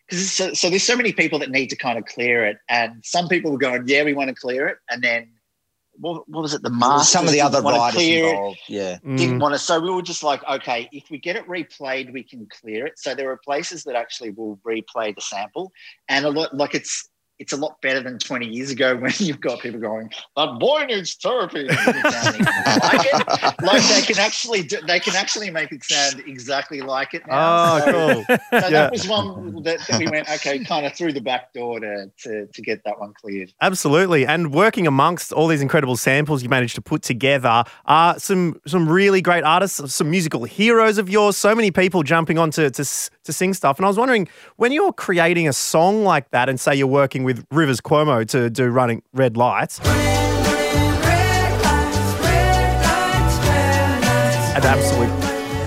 because 0.05 0.29
so, 0.31 0.53
so 0.53 0.69
there's 0.69 0.83
so 0.83 0.97
many 0.97 1.13
people 1.13 1.39
that 1.39 1.49
need 1.49 1.69
to 1.69 1.77
kind 1.77 1.97
of 1.97 2.05
clear 2.05 2.45
it, 2.45 2.57
and 2.67 3.01
some 3.05 3.29
people 3.29 3.51
were 3.51 3.57
going, 3.57 3.83
"Yeah, 3.87 4.03
we 4.03 4.13
want 4.13 4.27
to 4.27 4.35
clear 4.35 4.67
it," 4.67 4.77
and 4.89 5.01
then 5.01 5.29
what, 5.97 6.27
what 6.27 6.41
was 6.41 6.53
it? 6.53 6.61
The 6.61 6.69
masters 6.69 7.09
Some 7.09 7.25
of 7.25 7.31
the 7.31 7.41
other 7.41 7.61
want 7.61 7.75
to 7.75 7.79
writers 7.79 7.95
clear 7.95 8.25
it, 8.25 8.29
involved. 8.31 8.59
Yeah. 8.67 8.97
didn't 9.03 9.37
Mm. 9.37 9.41
want 9.41 9.53
to. 9.53 9.59
So 9.59 9.79
we 9.79 9.89
were 9.91 10.01
just 10.01 10.23
like, 10.23 10.43
okay, 10.47 10.89
if 10.91 11.09
we 11.09 11.17
get 11.19 11.35
it 11.35 11.47
replayed, 11.47 12.11
we 12.11 12.23
can 12.23 12.47
clear 12.47 12.85
it. 12.87 12.97
So 12.97 13.15
there 13.15 13.29
are 13.31 13.37
places 13.37 13.83
that 13.85 13.95
actually 13.95 14.31
will 14.31 14.59
replay 14.65 15.15
the 15.15 15.21
sample, 15.21 15.71
and 16.09 16.25
a 16.25 16.29
lot 16.29 16.53
like 16.55 16.75
it's 16.75 17.07
it's 17.41 17.53
a 17.53 17.57
lot 17.57 17.81
better 17.81 18.01
than 18.01 18.19
20 18.19 18.45
years 18.47 18.69
ago 18.69 18.95
when 19.01 19.11
you've 19.17 19.41
got 19.41 19.59
people 19.59 19.79
going, 19.79 20.09
"That 20.37 20.59
boy 20.59 20.85
needs 20.85 21.15
therapy." 21.15 21.67
And 21.67 21.71
it 21.71 22.11
sounds 22.13 22.39
like 22.39 23.05
it. 23.05 23.63
Like 23.63 23.83
they 23.83 24.01
can 24.13 24.19
actually 24.19 24.63
do, 24.63 24.77
they 24.87 24.99
can 24.99 25.15
actually 25.15 25.49
make 25.49 25.71
it 25.71 25.83
sound 25.83 26.23
exactly 26.27 26.81
like 26.81 27.13
it 27.13 27.23
now. 27.27 27.75
Oh, 27.75 27.79
So- 27.79 27.91
cool. 27.91 28.23
so 28.27 28.37
Yeah. 28.53 28.69
that 28.69 28.91
was 28.91 29.07
one 29.07 29.63
that, 29.63 29.79
that 29.87 29.99
we 29.99 30.07
went 30.07 30.29
okay, 30.29 30.63
kind 30.63 30.85
of 30.85 30.93
through 30.95 31.13
the 31.13 31.21
back 31.21 31.51
door 31.53 31.79
to, 31.79 32.11
to 32.23 32.47
to 32.47 32.61
get 32.61 32.83
that 32.85 32.99
one 32.99 33.13
cleared. 33.19 33.51
Absolutely. 33.61 34.25
And 34.25 34.53
working 34.53 34.85
amongst 34.87 35.33
all 35.33 35.47
these 35.47 35.61
incredible 35.61 35.97
samples 35.97 36.43
you 36.43 36.49
managed 36.49 36.75
to 36.75 36.81
put 36.81 37.01
together 37.01 37.63
are 37.85 38.19
some 38.19 38.59
some 38.67 38.87
really 38.87 39.21
great 39.21 39.43
artists, 39.43 39.93
some 39.95 40.09
musical 40.11 40.43
heroes 40.43 40.97
of 40.99 41.09
yours, 41.09 41.35
so 41.37 41.55
many 41.55 41.71
people 41.71 42.03
jumping 42.03 42.37
on 42.37 42.51
to, 42.51 42.69
to, 43.31 43.37
sing 43.37 43.53
stuff. 43.53 43.77
And 43.77 43.85
I 43.85 43.87
was 43.87 43.97
wondering, 43.97 44.27
when 44.57 44.71
you're 44.71 44.93
creating 44.93 45.47
a 45.47 45.53
song 45.53 46.03
like 46.03 46.29
that 46.31 46.49
and 46.49 46.59
say 46.59 46.75
you're 46.75 46.87
working 46.87 47.23
with 47.23 47.45
Rivers 47.51 47.81
Cuomo 47.81 48.27
to 48.27 48.49
do 48.49 48.67
Running 48.69 49.01
Red 49.13 49.37
Lights, 49.37 49.79
an 54.53 54.63
absolute 54.65 55.09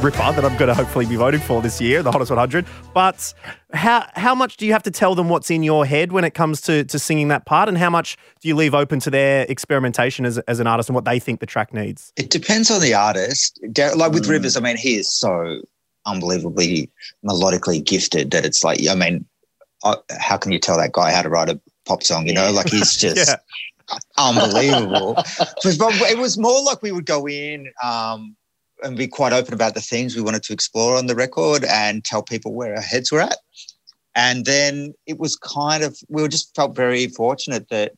ripper 0.04 0.18
that 0.18 0.44
I'm 0.44 0.54
going 0.58 0.68
to 0.68 0.74
hopefully 0.74 1.06
be 1.06 1.16
voting 1.16 1.40
for 1.40 1.62
this 1.62 1.80
year, 1.80 2.02
the 2.02 2.12
Hottest 2.12 2.30
100. 2.30 2.66
But 2.92 3.32
how 3.72 4.06
how 4.14 4.34
much 4.34 4.58
do 4.58 4.66
you 4.66 4.72
have 4.72 4.82
to 4.82 4.90
tell 4.90 5.14
them 5.14 5.30
what's 5.30 5.50
in 5.50 5.62
your 5.62 5.86
head 5.86 6.12
when 6.12 6.24
it 6.24 6.34
comes 6.34 6.60
to, 6.62 6.84
to 6.84 6.98
singing 6.98 7.28
that 7.28 7.46
part, 7.46 7.68
and 7.70 7.78
how 7.78 7.88
much 7.90 8.18
do 8.40 8.48
you 8.48 8.54
leave 8.54 8.74
open 8.74 9.00
to 9.00 9.10
their 9.10 9.46
experimentation 9.48 10.26
as, 10.26 10.36
as 10.40 10.60
an 10.60 10.66
artist 10.66 10.90
and 10.90 10.94
what 10.94 11.06
they 11.06 11.18
think 11.18 11.40
the 11.40 11.46
track 11.46 11.72
needs? 11.72 12.12
It 12.16 12.28
depends 12.28 12.70
on 12.70 12.82
the 12.82 12.92
artist. 12.94 13.58
Like 13.96 14.12
with 14.12 14.24
Mm. 14.26 14.30
Rivers, 14.30 14.56
I 14.56 14.60
mean, 14.60 14.76
he 14.76 14.96
is 14.96 15.10
so 15.10 15.60
unbelievably 16.06 16.90
melodically 17.24 17.84
gifted 17.84 18.30
that 18.30 18.44
it's 18.44 18.64
like, 18.64 18.80
I 18.88 18.94
mean, 18.94 19.24
I, 19.84 19.96
how 20.18 20.36
can 20.36 20.52
you 20.52 20.58
tell 20.58 20.76
that 20.78 20.92
guy 20.92 21.12
how 21.12 21.22
to 21.22 21.28
write 21.28 21.48
a 21.48 21.60
pop 21.86 22.02
song? 22.02 22.26
You 22.26 22.34
know, 22.34 22.50
like 22.52 22.68
he's 22.68 22.96
just 22.96 23.28
Yeah. 23.28 23.36
unbelievable. 24.18 25.14
but 25.14 26.10
it 26.10 26.18
was 26.18 26.38
more 26.38 26.62
like 26.62 26.82
we 26.82 26.92
would 26.92 27.06
go 27.06 27.26
in 27.28 27.70
um, 27.82 28.36
and 28.82 28.96
be 28.96 29.06
quite 29.06 29.32
open 29.32 29.54
about 29.54 29.74
the 29.74 29.80
themes 29.80 30.16
we 30.16 30.22
wanted 30.22 30.42
to 30.44 30.52
explore 30.52 30.96
on 30.96 31.06
the 31.06 31.14
record 31.14 31.64
and 31.64 32.04
tell 32.04 32.22
people 32.22 32.54
where 32.54 32.74
our 32.74 32.82
heads 32.82 33.12
were 33.12 33.20
at. 33.20 33.36
And 34.14 34.44
then 34.44 34.94
it 35.06 35.18
was 35.18 35.36
kind 35.36 35.82
of, 35.82 35.98
we 36.08 36.22
were 36.22 36.28
just 36.28 36.54
felt 36.54 36.76
very 36.76 37.08
fortunate 37.08 37.68
that 37.70 37.92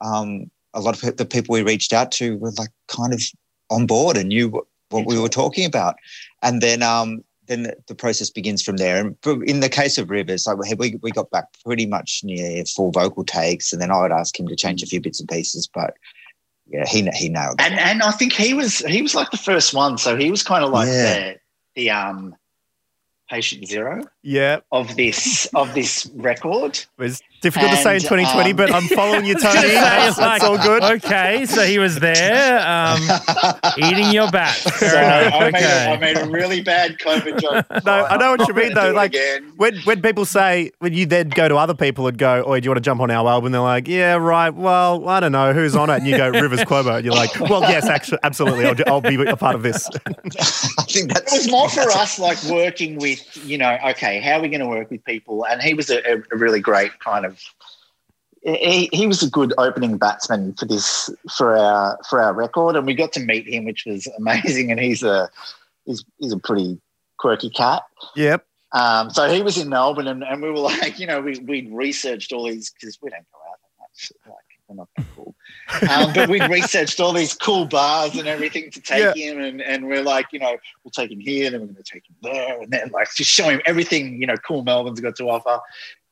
um, 0.00 0.50
a 0.74 0.80
lot 0.80 1.00
of 1.00 1.16
the 1.16 1.24
people 1.24 1.52
we 1.52 1.62
reached 1.62 1.92
out 1.92 2.10
to 2.12 2.36
were 2.38 2.52
like 2.58 2.70
kind 2.88 3.14
of 3.14 3.22
on 3.70 3.86
board 3.86 4.16
and 4.16 4.28
knew 4.28 4.48
what, 4.48 4.64
what 4.90 5.06
we 5.06 5.18
were 5.18 5.28
talking 5.28 5.64
about. 5.64 5.94
And 6.42 6.60
then 6.60 6.82
um, 6.82 7.22
then 7.50 7.64
the, 7.64 7.76
the 7.88 7.94
process 7.96 8.30
begins 8.30 8.62
from 8.62 8.76
there. 8.76 9.04
And 9.04 9.16
in 9.42 9.58
the 9.58 9.68
case 9.68 9.98
of 9.98 10.08
Rivers, 10.08 10.46
like 10.46 10.56
we, 10.78 10.98
we 11.02 11.10
got 11.10 11.30
back 11.30 11.46
pretty 11.64 11.84
much 11.84 12.20
near 12.22 12.64
full 12.64 12.92
vocal 12.92 13.24
takes, 13.24 13.72
and 13.72 13.82
then 13.82 13.90
I 13.90 14.00
would 14.00 14.12
ask 14.12 14.38
him 14.38 14.46
to 14.46 14.54
change 14.54 14.84
a 14.84 14.86
few 14.86 15.00
bits 15.00 15.18
and 15.18 15.28
pieces, 15.28 15.68
but 15.74 15.94
yeah, 16.68 16.86
he 16.86 17.08
he 17.14 17.28
nailed 17.28 17.60
it. 17.60 17.66
And 17.66 17.78
and 17.78 18.02
I 18.02 18.12
think 18.12 18.32
he 18.32 18.54
was 18.54 18.78
he 18.78 19.02
was 19.02 19.16
like 19.16 19.32
the 19.32 19.36
first 19.36 19.74
one, 19.74 19.98
so 19.98 20.16
he 20.16 20.30
was 20.30 20.44
kind 20.44 20.64
of 20.64 20.70
like 20.70 20.86
Yeah. 20.86 21.32
the 21.32 21.36
the 21.74 21.90
um 21.90 22.36
patient 23.30 23.64
zero 23.66 24.02
Yeah, 24.22 24.58
of 24.72 24.96
this 24.96 25.46
of 25.54 25.72
this 25.72 26.10
record. 26.16 26.78
it's 26.98 27.22
difficult 27.40 27.70
to 27.70 27.76
say 27.78 27.94
in 27.94 28.00
2020, 28.02 28.50
um, 28.50 28.56
but 28.56 28.74
I'm 28.74 28.82
following 28.88 29.24
you, 29.24 29.34
Tony. 29.40 29.60
it's 29.62 30.18
like, 30.18 30.42
all 30.42 30.58
good. 30.58 30.82
Okay, 30.82 31.46
so 31.46 31.62
he 31.64 31.78
was 31.78 32.00
there 32.00 32.58
um, 32.68 33.00
eating 33.78 34.10
your 34.12 34.30
bat. 34.30 34.54
Fair 34.56 34.90
So 34.90 34.98
enough. 35.00 35.34
I, 35.34 35.50
made 35.50 35.62
a, 35.64 35.90
I 35.90 35.96
made 35.98 36.16
a 36.18 36.26
really 36.28 36.60
bad 36.60 36.98
COVID 36.98 37.40
joke. 37.40 37.66
No, 37.86 38.04
I 38.04 38.16
know 38.18 38.32
what 38.32 38.46
you 38.48 38.52
mean 38.54 38.74
though. 38.74 38.90
Like 38.92 39.14
when 39.56 39.76
when 39.82 40.02
people 40.02 40.24
say 40.24 40.72
when 40.80 40.92
you 40.92 41.06
then 41.06 41.28
go 41.30 41.48
to 41.48 41.56
other 41.56 41.72
people 41.74 42.06
and 42.08 42.18
go, 42.18 42.42
"Oh, 42.44 42.58
do 42.58 42.64
you 42.64 42.70
want 42.70 42.76
to 42.78 42.82
jump 42.82 43.00
on 43.00 43.10
our 43.10 43.26
album?" 43.26 43.52
They're 43.52 43.60
like, 43.60 43.86
"Yeah, 43.88 44.14
right. 44.16 44.50
Well, 44.50 45.08
I 45.08 45.20
don't 45.20 45.32
know 45.32 45.52
who's 45.52 45.76
on 45.76 45.88
it." 45.88 45.96
And 45.98 46.06
you 46.06 46.16
go, 46.16 46.28
"Rivers 46.28 46.60
Cuomo," 46.60 46.96
and 46.96 47.04
you're 47.04 47.14
like, 47.14 47.38
"Well, 47.40 47.62
yes, 47.62 47.86
actually, 47.86 48.18
absolutely. 48.22 48.66
I'll, 48.66 48.74
I'll 48.86 49.00
be 49.00 49.14
a 49.14 49.36
part 49.36 49.54
of 49.54 49.62
this." 49.62 49.88
I 49.88 50.82
think 50.88 51.12
that 51.14 51.24
was 51.32 51.48
more 51.50 51.68
for 51.70 51.90
us 51.92 52.18
like 52.18 52.42
working 52.44 52.96
with 52.98 53.19
you 53.44 53.58
know 53.58 53.78
okay 53.90 54.20
how 54.20 54.32
are 54.38 54.42
we 54.42 54.48
going 54.48 54.60
to 54.60 54.66
work 54.66 54.90
with 54.90 55.04
people? 55.04 55.46
And 55.46 55.60
he 55.62 55.74
was 55.74 55.90
a, 55.90 56.00
a- 56.12 56.36
really 56.36 56.60
great 56.60 56.98
kind 57.00 57.24
of 57.24 57.40
he, 58.42 58.88
he 58.92 59.06
was 59.06 59.22
a 59.22 59.28
good 59.28 59.52
opening 59.58 59.98
batsman 59.98 60.54
for 60.54 60.64
this 60.64 61.10
for 61.36 61.56
our 61.56 61.98
for 62.08 62.20
our 62.20 62.32
record. 62.32 62.76
And 62.76 62.86
we 62.86 62.94
got 62.94 63.12
to 63.14 63.20
meet 63.20 63.46
him 63.46 63.64
which 63.64 63.84
was 63.86 64.06
amazing. 64.18 64.70
And 64.70 64.80
he's 64.80 65.02
a 65.02 65.28
he's, 65.84 66.04
he's 66.18 66.32
a 66.32 66.38
pretty 66.38 66.80
quirky 67.18 67.50
cat. 67.50 67.82
Yep. 68.16 68.46
um, 68.72 69.10
so 69.10 69.28
he 69.28 69.42
was 69.42 69.58
in 69.58 69.68
Melbourne 69.68 70.06
and, 70.08 70.24
and 70.24 70.40
we 70.40 70.50
were 70.50 70.58
like 70.58 70.98
you 70.98 71.06
know 71.06 71.20
we, 71.20 71.38
we'd 71.40 71.70
researched 71.72 72.32
all 72.32 72.48
these 72.48 72.70
because 72.70 72.98
we 73.02 73.10
don't 73.10 73.26
go 73.32 73.38
out 73.50 73.58
that 73.60 73.80
much 73.80 74.12
like 74.76 74.88
we're 74.96 75.02
not 75.02 75.06
that 75.06 75.06
cool 75.16 75.34
um, 75.90 76.12
but 76.14 76.28
we'd 76.28 76.48
researched 76.50 77.00
all 77.00 77.12
these 77.12 77.34
cool 77.34 77.64
bars 77.64 78.16
and 78.16 78.26
everything 78.28 78.70
to 78.70 78.80
take 78.80 79.14
Yeah. 79.16 79.32
him, 79.32 79.40
and, 79.40 79.62
and 79.62 79.86
we're 79.86 80.02
like, 80.02 80.26
you 80.32 80.38
know, 80.38 80.56
we'll 80.84 80.90
take 80.92 81.10
him 81.10 81.20
here, 81.20 81.50
then 81.50 81.60
we're 81.60 81.66
going 81.66 81.76
to 81.76 81.82
take 81.82 82.08
him 82.08 82.16
there, 82.22 82.60
and 82.60 82.70
then 82.70 82.90
like 82.92 83.08
just 83.14 83.30
show 83.30 83.48
him 83.48 83.60
everything, 83.66 84.20
you 84.20 84.26
know, 84.26 84.36
cool 84.36 84.62
Melbourne's 84.62 85.00
got 85.00 85.16
to 85.16 85.24
offer. 85.28 85.60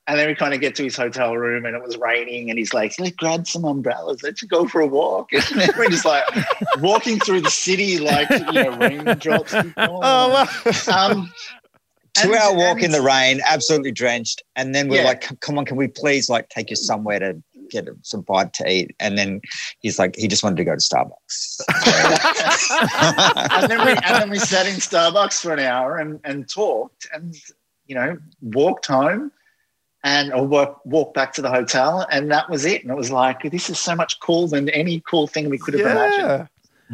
And 0.06 0.18
then 0.18 0.26
we 0.28 0.34
kind 0.34 0.54
of 0.54 0.60
get 0.60 0.74
to 0.76 0.84
his 0.84 0.96
hotel 0.96 1.36
room, 1.36 1.66
and 1.66 1.76
it 1.76 1.82
was 1.82 1.98
raining, 1.98 2.48
and 2.48 2.58
he's 2.58 2.72
like, 2.72 2.94
"Let's 2.98 3.14
grab 3.16 3.46
some 3.46 3.64
umbrellas. 3.66 4.22
Let's 4.22 4.40
go 4.42 4.66
for 4.66 4.80
a 4.80 4.86
walk." 4.86 5.30
And 5.34 5.60
then 5.60 5.68
we're 5.76 5.90
just 5.90 6.06
like 6.06 6.24
walking 6.78 7.18
through 7.20 7.42
the 7.42 7.50
city, 7.50 7.98
like 7.98 8.30
you 8.30 8.52
know, 8.52 8.70
raindrops. 8.78 9.52
keep 9.52 9.74
falling. 9.74 9.74
Oh 9.76 10.48
well. 10.64 11.10
Um, 11.10 11.30
two 12.14 12.32
and- 12.32 12.40
hour 12.40 12.54
walk 12.56 12.76
and 12.76 12.86
in 12.86 12.90
the 12.92 13.02
rain, 13.02 13.40
absolutely 13.46 13.92
drenched. 13.92 14.42
And 14.56 14.74
then 14.74 14.88
we're 14.88 15.02
Yeah. 15.02 15.08
like, 15.08 15.40
come 15.40 15.58
on, 15.58 15.66
can 15.66 15.76
we 15.76 15.88
please 15.88 16.30
like 16.30 16.48
take 16.48 16.70
you 16.70 16.76
somewhere 16.76 17.18
to 17.18 17.42
get 17.70 17.88
some 18.02 18.22
bite 18.22 18.52
to 18.54 18.70
eat? 18.70 18.94
And 19.00 19.18
then 19.18 19.40
he's 19.80 19.98
like, 19.98 20.16
he 20.16 20.28
just 20.28 20.42
wanted 20.42 20.56
to 20.56 20.64
go 20.64 20.74
to 20.74 20.80
Starbucks. 20.80 21.60
and 23.60 23.70
then 23.70 23.84
we 23.86 23.92
and 23.92 24.22
then 24.22 24.30
we 24.30 24.38
sat 24.38 24.66
in 24.66 24.74
Starbucks 24.74 25.40
for 25.40 25.52
an 25.52 25.60
hour 25.60 25.96
and, 25.96 26.20
and 26.24 26.48
talked 26.48 27.06
and 27.12 27.36
you 27.86 27.94
know 27.94 28.18
walked 28.42 28.86
home 28.86 29.32
and 30.04 30.32
or 30.32 30.46
walk, 30.46 30.80
walked 30.84 31.14
back 31.14 31.32
to 31.34 31.42
the 31.42 31.50
hotel 31.50 32.06
and 32.10 32.30
that 32.30 32.48
was 32.48 32.64
it 32.64 32.82
and 32.82 32.90
it 32.90 32.96
was 32.96 33.10
like 33.10 33.42
this 33.50 33.68
is 33.68 33.78
so 33.78 33.96
much 33.96 34.20
cooler 34.20 34.48
than 34.48 34.68
any 34.70 35.00
cool 35.00 35.26
thing 35.26 35.50
we 35.50 35.58
could 35.58 35.74
have 35.74 35.90
imagined. 35.90 36.48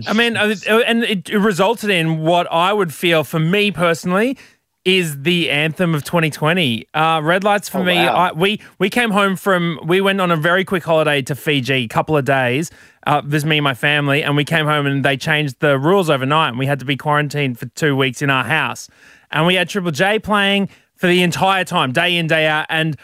I 0.08 0.12
mean, 0.12 0.36
and 0.36 1.04
it 1.04 1.30
it 1.30 1.38
resulted 1.38 1.90
in 1.90 2.22
what 2.22 2.50
I 2.50 2.72
would 2.72 2.92
feel 2.92 3.22
for 3.22 3.38
me 3.38 3.70
personally 3.70 4.36
is 4.84 5.22
the 5.22 5.50
anthem 5.50 5.94
of 5.94 6.04
2020. 6.04 6.86
Uh, 6.92 7.20
Red 7.22 7.42
lights 7.44 7.68
for 7.68 7.78
Oh, 7.78 7.84
me. 7.84 7.96
wow. 7.96 8.14
I, 8.14 8.32
we 8.32 8.60
we 8.78 8.90
came 8.90 9.10
home 9.10 9.34
from 9.36 9.78
we 9.84 10.00
went 10.00 10.20
on 10.20 10.30
a 10.30 10.36
very 10.36 10.64
quick 10.64 10.84
holiday 10.84 11.22
to 11.22 11.34
Fiji, 11.34 11.84
a 11.84 11.88
couple 11.88 12.16
of 12.16 12.24
days. 12.24 12.70
Uh, 13.06 13.22
this 13.24 13.44
me 13.44 13.58
and 13.58 13.64
my 13.64 13.74
family, 13.74 14.22
and 14.22 14.36
we 14.36 14.44
came 14.44 14.66
home 14.66 14.86
and 14.86 15.04
they 15.04 15.16
changed 15.16 15.60
the 15.60 15.78
rules 15.78 16.10
overnight, 16.10 16.50
and 16.50 16.58
we 16.58 16.66
had 16.66 16.78
to 16.80 16.84
be 16.84 16.96
quarantined 16.96 17.58
for 17.58 17.66
two 17.66 17.96
weeks 17.96 18.20
in 18.22 18.28
our 18.30 18.44
house. 18.44 18.88
And 19.30 19.46
we 19.46 19.54
had 19.54 19.68
Triple 19.68 19.90
J 19.90 20.18
playing 20.18 20.68
for 20.96 21.06
the 21.06 21.22
entire 21.22 21.64
time, 21.64 21.92
day 21.92 22.16
in 22.16 22.26
day 22.26 22.46
out, 22.46 22.66
and 22.68 22.96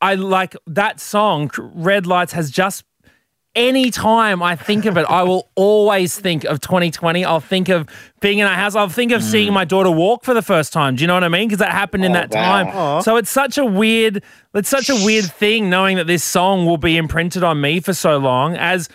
I 0.00 0.14
like 0.14 0.54
that 0.66 1.00
song. 1.00 1.50
Red 1.58 2.06
Lights 2.06 2.32
has 2.32 2.50
just 2.50 2.84
anytime 3.54 4.42
I 4.42 4.56
think 4.56 4.84
of 4.84 4.96
it, 4.96 5.06
I 5.08 5.22
will 5.22 5.48
always 5.54 6.18
think 6.18 6.44
of 6.44 6.60
2020. 6.60 7.24
I'll 7.24 7.40
think 7.40 7.68
of 7.68 7.88
being 8.20 8.38
in 8.38 8.46
our 8.46 8.54
house. 8.54 8.74
I'll 8.74 8.88
think 8.88 9.12
of 9.12 9.20
mm. 9.22 9.30
seeing 9.30 9.52
my 9.52 9.64
daughter 9.64 9.90
walk 9.90 10.24
for 10.24 10.34
the 10.34 10.42
first 10.42 10.72
time. 10.72 10.96
Do 10.96 11.02
you 11.02 11.06
know 11.06 11.14
what 11.14 11.24
I 11.24 11.28
mean? 11.28 11.48
Because 11.48 11.58
that 11.58 11.72
happened 11.72 12.04
in 12.04 12.12
Oh, 12.12 12.14
that 12.14 12.30
wow. 12.30 12.42
time. 12.64 12.68
Aw. 12.76 13.00
So 13.00 13.16
it's 13.16 13.30
such 13.30 13.58
a 13.58 13.64
weird, 13.64 14.22
it's 14.54 14.68
such 14.68 14.88
a 14.90 14.94
weird 15.04 15.26
thing 15.26 15.70
knowing 15.70 15.96
that 15.96 16.06
this 16.06 16.24
song 16.24 16.66
will 16.66 16.78
be 16.78 16.96
imprinted 16.96 17.42
on 17.42 17.60
me 17.60 17.80
for 17.80 17.92
so 17.92 18.18
long 18.18 18.56
as 18.56 18.88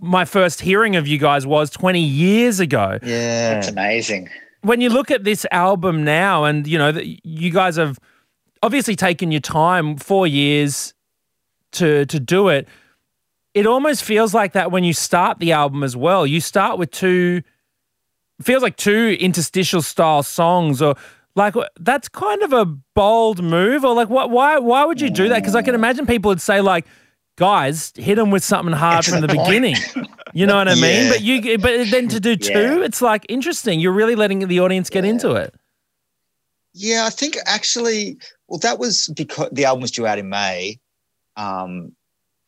my 0.00 0.24
first 0.24 0.60
hearing 0.62 0.96
of 0.96 1.06
you 1.06 1.18
guys 1.18 1.46
was 1.46 1.68
20 1.70 2.00
years 2.00 2.58
ago 2.58 2.98
yeah. 3.02 3.54
That's 3.54 3.68
amazing. 3.68 4.30
when 4.62 4.80
you 4.80 4.88
look 4.88 5.10
at 5.10 5.24
this 5.24 5.44
album 5.52 6.04
now, 6.04 6.44
and 6.44 6.66
you 6.66 6.78
know, 6.78 6.90
that 6.90 7.06
you 7.26 7.50
guys 7.50 7.76
have 7.76 7.98
obviously 8.62 8.96
taken 8.96 9.30
your 9.30 9.40
time, 9.42 9.96
four 9.96 10.26
years 10.26 10.94
to 11.72 12.04
to 12.06 12.18
do 12.18 12.48
it. 12.48 12.66
It 13.54 13.66
almost 13.66 14.04
feels 14.04 14.32
like 14.32 14.52
that 14.52 14.70
when 14.70 14.84
you 14.84 14.92
start 14.92 15.38
the 15.38 15.52
album 15.52 15.82
as 15.82 15.96
well. 15.96 16.26
You 16.26 16.40
start 16.40 16.78
with 16.78 16.90
two, 16.90 17.42
feels 18.42 18.62
like 18.62 18.76
two 18.76 19.16
interstitial 19.20 19.82
style 19.82 20.22
songs, 20.22 20.80
or 20.80 20.94
like 21.34 21.54
that's 21.78 22.08
kind 22.08 22.42
of 22.42 22.52
a 22.52 22.64
bold 22.64 23.42
move, 23.42 23.84
or 23.84 23.94
like 23.94 24.08
what? 24.08 24.30
Why? 24.30 24.58
Why 24.58 24.84
would 24.84 25.00
you 25.00 25.10
do 25.10 25.28
that? 25.30 25.40
Because 25.40 25.54
I 25.56 25.62
can 25.62 25.74
imagine 25.74 26.06
people 26.06 26.28
would 26.28 26.40
say 26.40 26.60
like, 26.60 26.86
guys, 27.36 27.92
hit 27.96 28.16
them 28.16 28.30
with 28.30 28.44
something 28.44 28.74
hard 28.74 29.04
from 29.04 29.20
the 29.20 29.28
beginning. 29.28 29.76
You 30.32 30.46
know 30.46 30.54
what 30.54 30.68
I 30.68 30.76
mean? 30.76 31.06
Yeah. 31.06 31.10
But 31.10 31.20
you, 31.22 31.58
but 31.58 31.90
then 31.90 32.06
to 32.06 32.20
do 32.20 32.36
two, 32.36 32.52
Yeah. 32.52 32.84
it's 32.84 33.02
like 33.02 33.26
interesting. 33.28 33.80
You're 33.80 33.90
really 33.90 34.14
letting 34.14 34.46
the 34.46 34.60
audience 34.60 34.88
get 34.88 35.04
into 35.04 35.32
it. 35.32 35.52
Yeah, 36.72 37.04
I 37.04 37.10
think 37.10 37.36
actually, 37.46 38.16
well, 38.46 38.60
that 38.60 38.78
was 38.78 39.08
because 39.16 39.48
the 39.50 39.64
album 39.64 39.82
was 39.82 39.90
due 39.90 40.06
out 40.06 40.20
in 40.20 40.28
May, 40.28 40.78
um, 41.36 41.96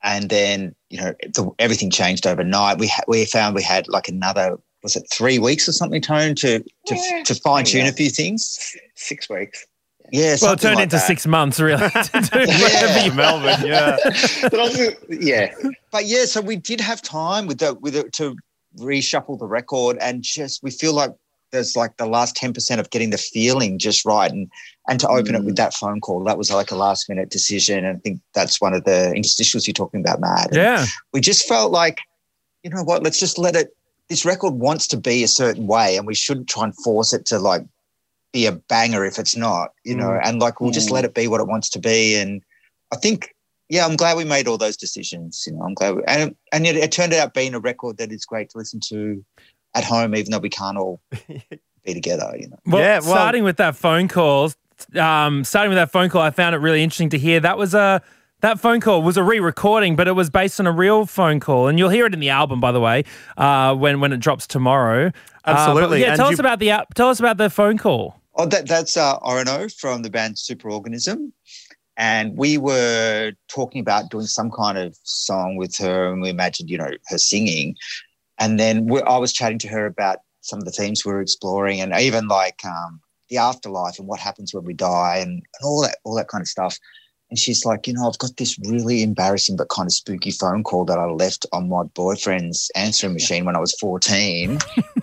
and 0.02 0.28
then 0.30 0.74
you 0.90 0.98
know 1.00 1.14
the, 1.34 1.50
everything 1.58 1.90
changed 1.90 2.26
overnight. 2.26 2.78
We 2.78 2.88
ha- 2.88 3.04
we 3.08 3.24
found 3.24 3.54
we 3.54 3.62
had 3.62 3.88
like 3.88 4.08
another 4.08 4.58
was 4.82 4.96
it 4.96 5.04
three 5.12 5.38
weeks 5.38 5.68
or 5.68 5.72
something, 5.72 6.00
Tone, 6.02 6.34
to 6.36 6.58
to, 6.60 6.94
Yeah, 6.96 7.22
to 7.24 7.34
fine 7.36 7.64
tune 7.64 7.84
yeah. 7.84 7.90
a 7.90 7.92
few 7.94 8.10
things. 8.10 8.74
Six 8.96 9.28
weeks. 9.28 9.64
Yeah, 10.10 10.36
Well, 10.42 10.52
it 10.54 10.60
turned 10.60 10.74
like 10.74 10.82
into 10.84 10.96
that. 10.96 11.06
six 11.06 11.26
months, 11.26 11.58
really. 11.60 11.88
to 11.88 12.28
do 12.32 12.38
whatever 12.40 13.04
you- 13.06 13.12
Melbourne, 13.14 13.64
yeah. 13.66 13.96
But 14.42 14.58
also, 14.58 14.90
yeah, 15.08 15.54
But 15.90 16.04
yeah, 16.06 16.24
so 16.26 16.40
we 16.42 16.56
did 16.56 16.80
have 16.80 17.00
time 17.00 17.46
with 17.46 17.58
the 17.60 17.74
with 17.74 17.94
it 17.96 18.12
to 18.14 18.36
reshuffle 18.78 19.38
the 19.38 19.46
record 19.46 19.96
and 20.00 20.22
just 20.22 20.62
we 20.62 20.70
feel 20.70 20.92
like 20.94 21.12
there's 21.52 21.76
like 21.76 21.96
the 21.98 22.06
last 22.06 22.34
10% 22.36 22.80
of 22.80 22.90
getting 22.90 23.10
the 23.10 23.18
feeling 23.18 23.78
just 23.78 24.04
right 24.04 24.30
and 24.30 24.50
and 24.88 24.98
to 24.98 25.08
open 25.08 25.36
it 25.36 25.44
with 25.44 25.54
that 25.56 25.74
phone 25.74 26.00
call. 26.00 26.24
That 26.24 26.36
was 26.38 26.50
like 26.50 26.72
a 26.72 26.74
last 26.74 27.08
minute 27.08 27.30
decision 27.30 27.84
and 27.84 27.96
i 27.98 28.00
think 28.00 28.20
that's 28.34 28.60
one 28.60 28.74
of 28.74 28.82
the 28.84 29.12
interstitials 29.16 29.66
you're 29.66 29.74
talking 29.74 30.00
about 30.00 30.20
matt. 30.20 30.48
And 30.48 30.56
yeah. 30.56 30.86
we 31.12 31.20
just 31.20 31.46
felt 31.46 31.70
like 31.70 31.98
you 32.64 32.70
know 32.70 32.82
what 32.82 33.02
let's 33.02 33.20
just 33.20 33.38
let 33.38 33.54
it 33.54 33.76
this 34.08 34.24
record 34.24 34.54
wants 34.54 34.86
to 34.88 34.96
be 34.96 35.22
a 35.22 35.28
certain 35.28 35.66
way 35.66 35.96
and 35.96 36.06
we 36.06 36.14
shouldn't 36.14 36.48
try 36.48 36.64
and 36.64 36.76
force 36.82 37.12
it 37.12 37.24
to 37.26 37.38
like 37.38 37.62
be 38.32 38.46
a 38.46 38.52
banger 38.52 39.04
if 39.04 39.18
it's 39.18 39.36
not 39.36 39.70
you 39.84 39.94
know? 39.94 40.18
And 40.24 40.40
like 40.40 40.60
we'll 40.60 40.70
just 40.72 40.88
Mm. 40.88 40.92
let 40.92 41.04
it 41.04 41.14
be 41.14 41.28
what 41.28 41.40
it 41.40 41.46
wants 41.46 41.68
to 41.70 41.78
be 41.78 42.16
and 42.16 42.42
i 42.92 42.96
think 42.96 43.34
yeah 43.68 43.86
i'm 43.86 43.96
glad 43.96 44.16
we 44.16 44.24
made 44.24 44.48
all 44.48 44.58
those 44.58 44.76
decisions 44.76 45.44
you 45.46 45.52
know? 45.52 45.62
I'm 45.62 45.74
glad 45.74 45.94
we, 45.96 46.02
and 46.08 46.34
and 46.52 46.66
it, 46.66 46.76
it 46.76 46.90
turned 46.92 47.12
out 47.12 47.34
being 47.34 47.54
a 47.54 47.60
record 47.60 47.98
that 47.98 48.10
is 48.10 48.24
great 48.24 48.50
to 48.50 48.58
listen 48.58 48.80
to 48.88 49.24
at 49.74 49.84
home 49.84 50.14
even 50.14 50.30
though 50.30 50.38
we 50.38 50.48
can't 50.50 50.76
all 50.78 51.00
be 51.84 51.94
together 51.94 52.34
you 52.38 52.48
know 52.48 52.58
Well, 52.66 52.82
Yeah, 52.82 52.94
well- 53.00 53.02
starting 53.02 53.44
with 53.44 53.56
that 53.56 53.76
phone 53.76 54.08
call, 54.08 54.52
um, 54.96 55.44
starting 55.44 55.70
with 55.70 55.76
that 55.78 55.90
phone 55.90 56.08
call, 56.10 56.22
I 56.22 56.30
found 56.30 56.54
it 56.54 56.58
really 56.58 56.82
interesting 56.82 57.10
to 57.10 57.18
hear. 57.18 57.40
That 57.40 57.56
was 57.58 57.74
a 57.74 58.02
that 58.40 58.58
phone 58.58 58.80
call 58.80 59.02
was 59.02 59.16
a 59.16 59.22
re-recording, 59.22 59.94
but 59.94 60.08
it 60.08 60.12
was 60.12 60.28
based 60.28 60.58
on 60.58 60.66
a 60.66 60.72
real 60.72 61.06
phone 61.06 61.38
call, 61.38 61.68
and 61.68 61.78
you'll 61.78 61.90
hear 61.90 62.06
it 62.06 62.12
in 62.14 62.18
the 62.18 62.30
album, 62.30 62.58
by 62.60 62.72
the 62.72 62.80
way, 62.80 63.04
uh, 63.36 63.74
when 63.76 64.00
when 64.00 64.12
it 64.12 64.18
drops 64.18 64.46
tomorrow. 64.48 65.06
Uh, 65.44 65.54
Absolutely, 65.56 66.00
yeah, 66.00 66.08
and 66.08 66.16
tell 66.16 66.26
you- 66.28 66.32
us 66.34 66.38
about 66.40 66.58
the 66.58 66.70
al- 66.70 66.86
tell 66.96 67.08
us 67.08 67.20
about 67.20 67.36
the 67.36 67.48
phone 67.50 67.78
call. 67.78 68.20
Oh, 68.34 68.46
that, 68.46 68.66
that's 68.66 68.96
uh, 68.96 69.18
Orono 69.20 69.72
from 69.78 70.02
the 70.02 70.10
band 70.10 70.36
Superorganism. 70.36 71.30
And 71.98 72.36
we 72.38 72.56
were 72.56 73.32
talking 73.48 73.80
about 73.80 74.10
doing 74.10 74.24
some 74.26 74.50
kind 74.50 74.78
of 74.78 74.96
song 75.04 75.56
with 75.56 75.76
her, 75.76 76.10
and 76.10 76.22
we 76.22 76.30
imagined, 76.30 76.70
you 76.70 76.78
know, 76.78 76.90
her 77.08 77.18
singing. 77.18 77.76
And 78.42 78.58
then 78.58 78.86
we, 78.86 79.00
I 79.02 79.18
was 79.18 79.32
chatting 79.32 79.60
to 79.60 79.68
her 79.68 79.86
about 79.86 80.18
some 80.40 80.58
of 80.58 80.64
the 80.64 80.72
themes 80.72 81.04
we 81.04 81.12
were 81.12 81.20
exploring, 81.20 81.80
and 81.80 81.94
even 81.94 82.26
like 82.26 82.64
um, 82.64 83.00
the 83.28 83.36
afterlife 83.36 84.00
and 84.00 84.08
what 84.08 84.18
happens 84.18 84.52
when 84.52 84.64
we 84.64 84.74
die, 84.74 85.18
and, 85.18 85.30
and 85.30 85.62
all 85.62 85.82
that, 85.82 85.98
all 86.02 86.16
that 86.16 86.26
kind 86.26 86.42
of 86.42 86.48
stuff. 86.48 86.76
And 87.32 87.38
she's 87.38 87.64
like, 87.64 87.86
you 87.86 87.94
know, 87.94 88.06
I've 88.06 88.18
got 88.18 88.36
this 88.36 88.58
really 88.68 89.02
embarrassing 89.02 89.56
but 89.56 89.70
kind 89.70 89.86
of 89.86 89.94
spooky 89.94 90.30
phone 90.30 90.62
call 90.62 90.84
that 90.84 90.98
I 90.98 91.06
left 91.06 91.46
on 91.50 91.66
my 91.66 91.84
boyfriend's 91.84 92.70
answering 92.74 93.14
machine 93.14 93.46
when 93.46 93.56
I 93.56 93.58
was 93.58 93.72
14. 93.80 94.58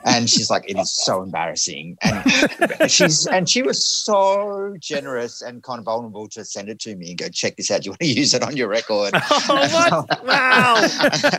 and 0.05 0.29
she's 0.29 0.47
like, 0.51 0.69
it 0.69 0.77
is 0.77 0.95
so 0.95 1.23
embarrassing. 1.23 1.97
And 2.03 2.91
she's 2.91 3.25
and 3.25 3.49
she 3.49 3.63
was 3.63 3.83
so 3.83 4.75
generous 4.79 5.41
and 5.41 5.63
kind 5.63 5.79
of 5.79 5.85
vulnerable 5.85 6.27
to 6.27 6.45
send 6.45 6.69
it 6.69 6.77
to 6.81 6.95
me 6.95 7.09
and 7.09 7.17
go, 7.17 7.29
check 7.29 7.57
this 7.57 7.71
out. 7.71 7.81
Do 7.81 7.85
you 7.87 7.91
want 7.93 8.01
to 8.01 8.05
use 8.07 8.35
it 8.35 8.43
on 8.43 8.55
your 8.55 8.67
record? 8.67 9.11
Oh, 9.51 9.67
what? 10.05 10.25
Wow. 10.25 10.75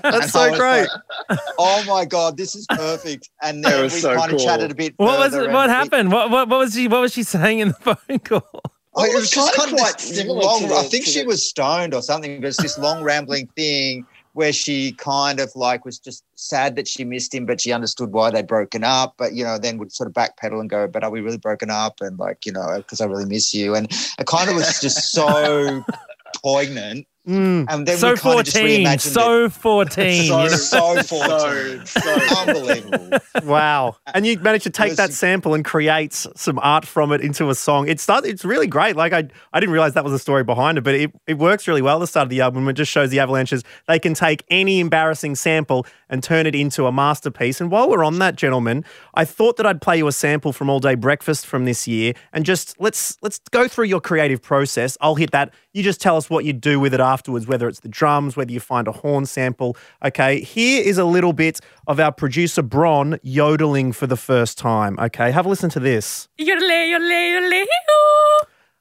That's 0.02 0.32
so 0.32 0.48
great. 0.56 0.88
like, 1.28 1.38
oh 1.56 1.84
my 1.86 2.04
god, 2.04 2.36
this 2.36 2.56
is 2.56 2.66
perfect. 2.68 3.30
And 3.42 3.62
then 3.62 3.82
we 3.84 3.88
so 3.90 4.16
kind 4.16 4.32
of 4.32 4.40
chatted 4.40 4.72
a 4.72 4.74
bit. 4.74 4.94
What 4.96 5.20
was 5.20 5.34
it? 5.34 5.52
What 5.52 5.68
we- 5.68 5.72
happened? 5.72 6.10
What, 6.10 6.30
what 6.32 6.48
what 6.48 6.58
was 6.58 6.74
she 6.74 6.88
what 6.88 7.00
was 7.00 7.12
she 7.12 7.22
saying 7.22 7.60
in 7.60 7.68
the 7.68 7.74
phone 8.08 8.18
call? 8.18 8.62
Oh, 8.94 9.04
it 9.04 9.08
Well, 9.10 9.20
was 9.20 9.30
just 9.30 9.54
kind 9.54 9.72
of 9.72 9.78
quite 9.78 10.00
similar 10.00 10.42
long. 10.42 10.68
the- 10.68 10.74
I 10.74 10.82
think 10.82 11.04
she 11.06 11.20
the- 11.20 11.26
was 11.26 11.48
stoned 11.48 11.94
or 11.94 12.02
something, 12.02 12.40
but 12.40 12.48
it's 12.48 12.60
this 12.60 12.76
long 12.78 13.02
rambling 13.04 13.48
thing 13.56 14.04
where 14.32 14.52
she 14.52 14.92
kind 14.92 15.38
of 15.40 15.50
like 15.56 15.84
was 15.84 15.98
just 15.98 16.24
sad 16.36 16.76
that 16.76 16.86
she 16.88 17.04
missed 17.04 17.34
him, 17.34 17.46
but 17.46 17.60
she 17.60 17.72
understood 17.72 18.12
why 18.12 18.30
they'd 18.30 18.46
broken 18.46 18.82
up. 18.84 19.14
But 19.16 19.34
you 19.34 19.44
know, 19.44 19.58
then 19.58 19.78
would 19.78 19.92
sort 19.92 20.08
of 20.08 20.14
backpedal 20.14 20.60
and 20.60 20.68
go, 20.70 20.86
"But 20.88 21.04
are 21.04 21.10
we 21.10 21.20
really 21.20 21.38
broken 21.38 21.70
up?" 21.70 22.00
And 22.00 22.18
like, 22.18 22.46
you 22.46 22.52
know, 22.52 22.74
because 22.78 23.00
I 23.00 23.06
really 23.06 23.26
miss 23.26 23.52
you. 23.54 23.74
And 23.76 23.86
it 24.18 24.26
kind 24.26 24.48
of 24.50 24.56
was 24.56 24.80
just 24.80 25.12
so 25.12 25.84
poignant. 26.42 27.06
Mm. 27.28 27.66
And 27.68 27.86
then 27.86 27.98
so 27.98 28.12
we 28.12 28.16
kind 28.16 28.40
of 28.40 28.44
just 28.46 28.56
fourteen, 28.56 28.86
reimagined 28.86 29.00
so 29.00 29.48
fourteen. 29.50 30.24
So- 30.30 30.42
you 30.42 30.50
know? 30.50 30.56
so 30.56 31.02
so, 31.02 31.18
14. 31.28 31.86
so, 31.86 32.00
it. 32.04 32.48
Unbelievable. 32.48 33.18
Wow. 33.44 33.96
And 34.14 34.26
you 34.26 34.38
managed 34.38 34.64
to 34.64 34.70
take 34.70 34.90
was- 34.90 34.96
that 34.96 35.12
sample 35.12 35.54
and 35.54 35.64
create 35.64 36.12
some 36.14 36.58
art 36.60 36.86
from 36.86 37.12
it 37.12 37.20
into 37.20 37.50
a 37.50 37.54
song. 37.54 37.88
It 37.88 38.00
start, 38.00 38.24
it's 38.24 38.44
really 38.44 38.66
great. 38.66 38.96
Like 38.96 39.12
I 39.12 39.28
I 39.52 39.60
didn't 39.60 39.72
realize 39.72 39.94
that 39.94 40.04
was 40.04 40.12
the 40.12 40.18
story 40.18 40.44
behind 40.44 40.78
it, 40.78 40.80
but 40.84 40.94
it, 40.94 41.12
it 41.26 41.34
works 41.38 41.68
really 41.68 41.82
well 41.82 41.96
at 41.96 42.00
the 42.00 42.06
start 42.06 42.24
of 42.24 42.30
the 42.30 42.40
album. 42.40 42.66
It 42.68 42.72
just 42.74 42.90
shows 42.90 43.10
the 43.10 43.20
Avalanches 43.20 43.62
they 43.86 43.98
can 43.98 44.14
take 44.14 44.44
any 44.48 44.80
embarrassing 44.80 45.34
sample 45.34 45.86
and 46.08 46.22
turn 46.22 46.46
it 46.46 46.54
into 46.54 46.86
a 46.86 46.92
masterpiece. 46.92 47.60
And 47.60 47.70
while 47.70 47.88
we're 47.88 48.02
on 48.04 48.18
that, 48.18 48.34
gentlemen, 48.36 48.84
I 49.14 49.24
thought 49.24 49.56
that 49.58 49.66
I'd 49.66 49.80
play 49.80 49.98
you 49.98 50.06
a 50.08 50.12
sample 50.12 50.52
from 50.52 50.68
All 50.70 50.80
Day 50.80 50.94
Breakfast 50.94 51.46
from 51.46 51.64
this 51.66 51.86
year 51.86 52.14
and 52.32 52.44
just 52.46 52.80
let's 52.80 53.16
let's 53.22 53.38
go 53.50 53.68
through 53.68 53.84
your 53.86 54.00
creative 54.00 54.40
process. 54.42 54.96
I'll 55.02 55.14
hit 55.16 55.32
that. 55.32 55.52
You 55.72 55.82
just 55.84 56.00
tell 56.00 56.16
us 56.16 56.28
what 56.28 56.44
you 56.44 56.52
do 56.52 56.80
with 56.80 56.94
it 56.94 57.00
afterwards, 57.10 57.46
whether 57.46 57.68
it's 57.68 57.80
the 57.80 57.88
drums, 57.88 58.36
whether 58.36 58.52
you 58.52 58.60
find 58.60 58.88
a 58.88 58.92
horn 58.92 59.26
sample. 59.26 59.76
Okay, 60.04 60.40
here 60.40 60.82
is 60.82 60.98
a 60.98 61.04
little 61.04 61.32
bit 61.32 61.60
of 61.86 62.00
our 62.00 62.12
producer 62.12 62.62
Bron 62.62 63.18
yodeling 63.22 63.92
for 63.92 64.06
the 64.06 64.16
first 64.16 64.58
time. 64.58 64.98
Okay, 64.98 65.30
have 65.30 65.46
a 65.46 65.48
listen 65.48 65.70
to 65.70 65.80
this. 65.80 66.28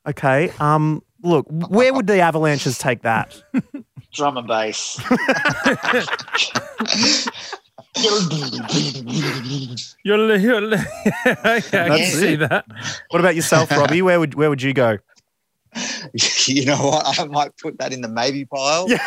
Okay, 0.07 0.51
um, 0.59 1.03
look, 1.23 1.45
where 1.49 1.93
would 1.93 2.07
the 2.07 2.19
Avalanches 2.19 2.77
take 2.77 3.01
that? 3.01 3.41
drum 4.13 4.37
and 4.37 4.47
bass. 4.47 4.99
Yodelay, 10.05 10.39
yodelay. 10.39 10.85
okay, 11.25 11.51
I 11.51 11.59
can 11.59 11.89
That's 11.89 12.13
see 12.13 12.33
it. 12.33 12.37
that. 12.37 12.65
What 13.09 13.19
about 13.19 13.35
yourself, 13.35 13.71
Robbie? 13.71 14.01
Where 14.01 14.19
would 14.19 14.35
where 14.35 14.49
would 14.49 14.61
you 14.61 14.73
go? 14.73 14.99
you 16.47 16.65
know 16.65 16.77
what? 16.77 17.19
I 17.19 17.25
might 17.25 17.55
put 17.57 17.77
that 17.79 17.93
in 17.93 18.01
the 18.01 18.07
maybe 18.07 18.45
pile. 18.45 18.87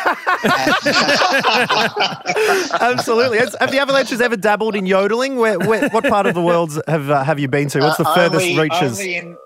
Absolutely. 2.81 3.37
Has, 3.37 3.55
have 3.59 3.71
the 3.71 3.79
Avalanches 3.79 4.21
ever 4.21 4.37
dabbled 4.37 4.75
in 4.75 4.85
yodeling? 4.85 5.37
Where, 5.37 5.59
where 5.59 5.89
what 5.89 6.05
part 6.05 6.25
of 6.25 6.33
the 6.33 6.41
world 6.41 6.79
have 6.87 7.09
uh, 7.09 7.23
have 7.23 7.39
you 7.39 7.47
been 7.47 7.67
to? 7.69 7.79
What's 7.79 7.97
the 7.97 8.07
Uh, 8.07 8.15
furthest 8.15 8.45
only, 8.45 8.59
reaches? 8.61 8.99
Only 8.99 9.15
in, 9.15 9.37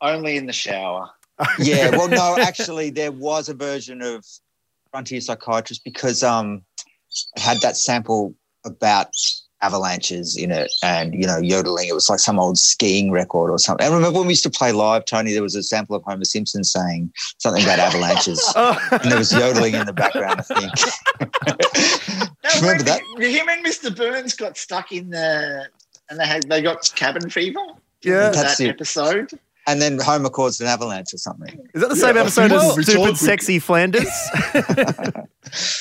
only 0.00 0.36
in 0.36 0.46
the 0.46 0.52
shower. 0.52 1.10
yeah 1.58 1.90
well 1.96 2.08
no 2.08 2.36
actually 2.40 2.88
there 2.90 3.12
was 3.12 3.48
a 3.50 3.54
version 3.54 4.00
of 4.00 4.24
frontier 4.90 5.20
psychiatrist 5.20 5.84
because 5.84 6.22
um 6.22 6.62
it 7.36 7.42
had 7.42 7.58
that 7.60 7.76
sample 7.76 8.34
about 8.64 9.08
avalanches 9.62 10.36
in 10.36 10.50
it 10.50 10.70
and 10.82 11.14
you 11.14 11.26
know 11.26 11.38
yodeling 11.38 11.88
it 11.88 11.94
was 11.94 12.10
like 12.10 12.18
some 12.18 12.38
old 12.38 12.58
skiing 12.58 13.10
record 13.10 13.50
or 13.50 13.58
something 13.58 13.86
and 13.86 13.94
remember 13.94 14.18
when 14.18 14.26
we 14.26 14.32
used 14.32 14.42
to 14.42 14.50
play 14.50 14.70
live 14.70 15.04
tony 15.06 15.32
there 15.32 15.42
was 15.42 15.54
a 15.54 15.62
sample 15.62 15.96
of 15.96 16.02
homer 16.04 16.24
simpson 16.24 16.62
saying 16.62 17.10
something 17.38 17.64
about 17.64 17.78
avalanches 17.78 18.42
Oh. 18.56 18.78
and 18.92 19.10
there 19.10 19.18
was 19.18 19.32
yodeling 19.32 19.74
in 19.74 19.86
the 19.86 19.92
background 19.92 20.40
i 20.40 20.42
think 20.42 20.72
remember 22.60 22.82
that 22.84 23.00
Him 23.18 23.48
and 23.48 23.64
Mr. 23.64 23.94
Burns 23.94 24.34
got 24.34 24.56
stuck 24.56 24.92
in 24.92 25.10
the, 25.10 25.66
and 26.10 26.18
they 26.20 26.26
had 26.26 26.44
they 26.48 26.62
got 26.62 26.90
cabin 26.94 27.28
fever. 27.30 27.58
Yeah. 28.02 28.30
That's 28.30 28.58
that 28.58 28.64
it. 28.64 28.68
episode. 28.70 29.38
And 29.66 29.80
then 29.82 29.98
homer 29.98 30.28
caused 30.30 30.60
an 30.60 30.66
avalanche 30.68 31.12
or 31.12 31.18
something 31.18 31.58
Is 31.74 31.80
that 31.82 31.88
the 31.90 31.96
same 31.96 32.14
Yeah, 32.16 32.22
episode 32.22 32.52
as 32.52 32.72
Stupid 32.72 32.94
told- 32.94 33.16
Sexy 33.18 33.58
Flanders? 33.58 34.08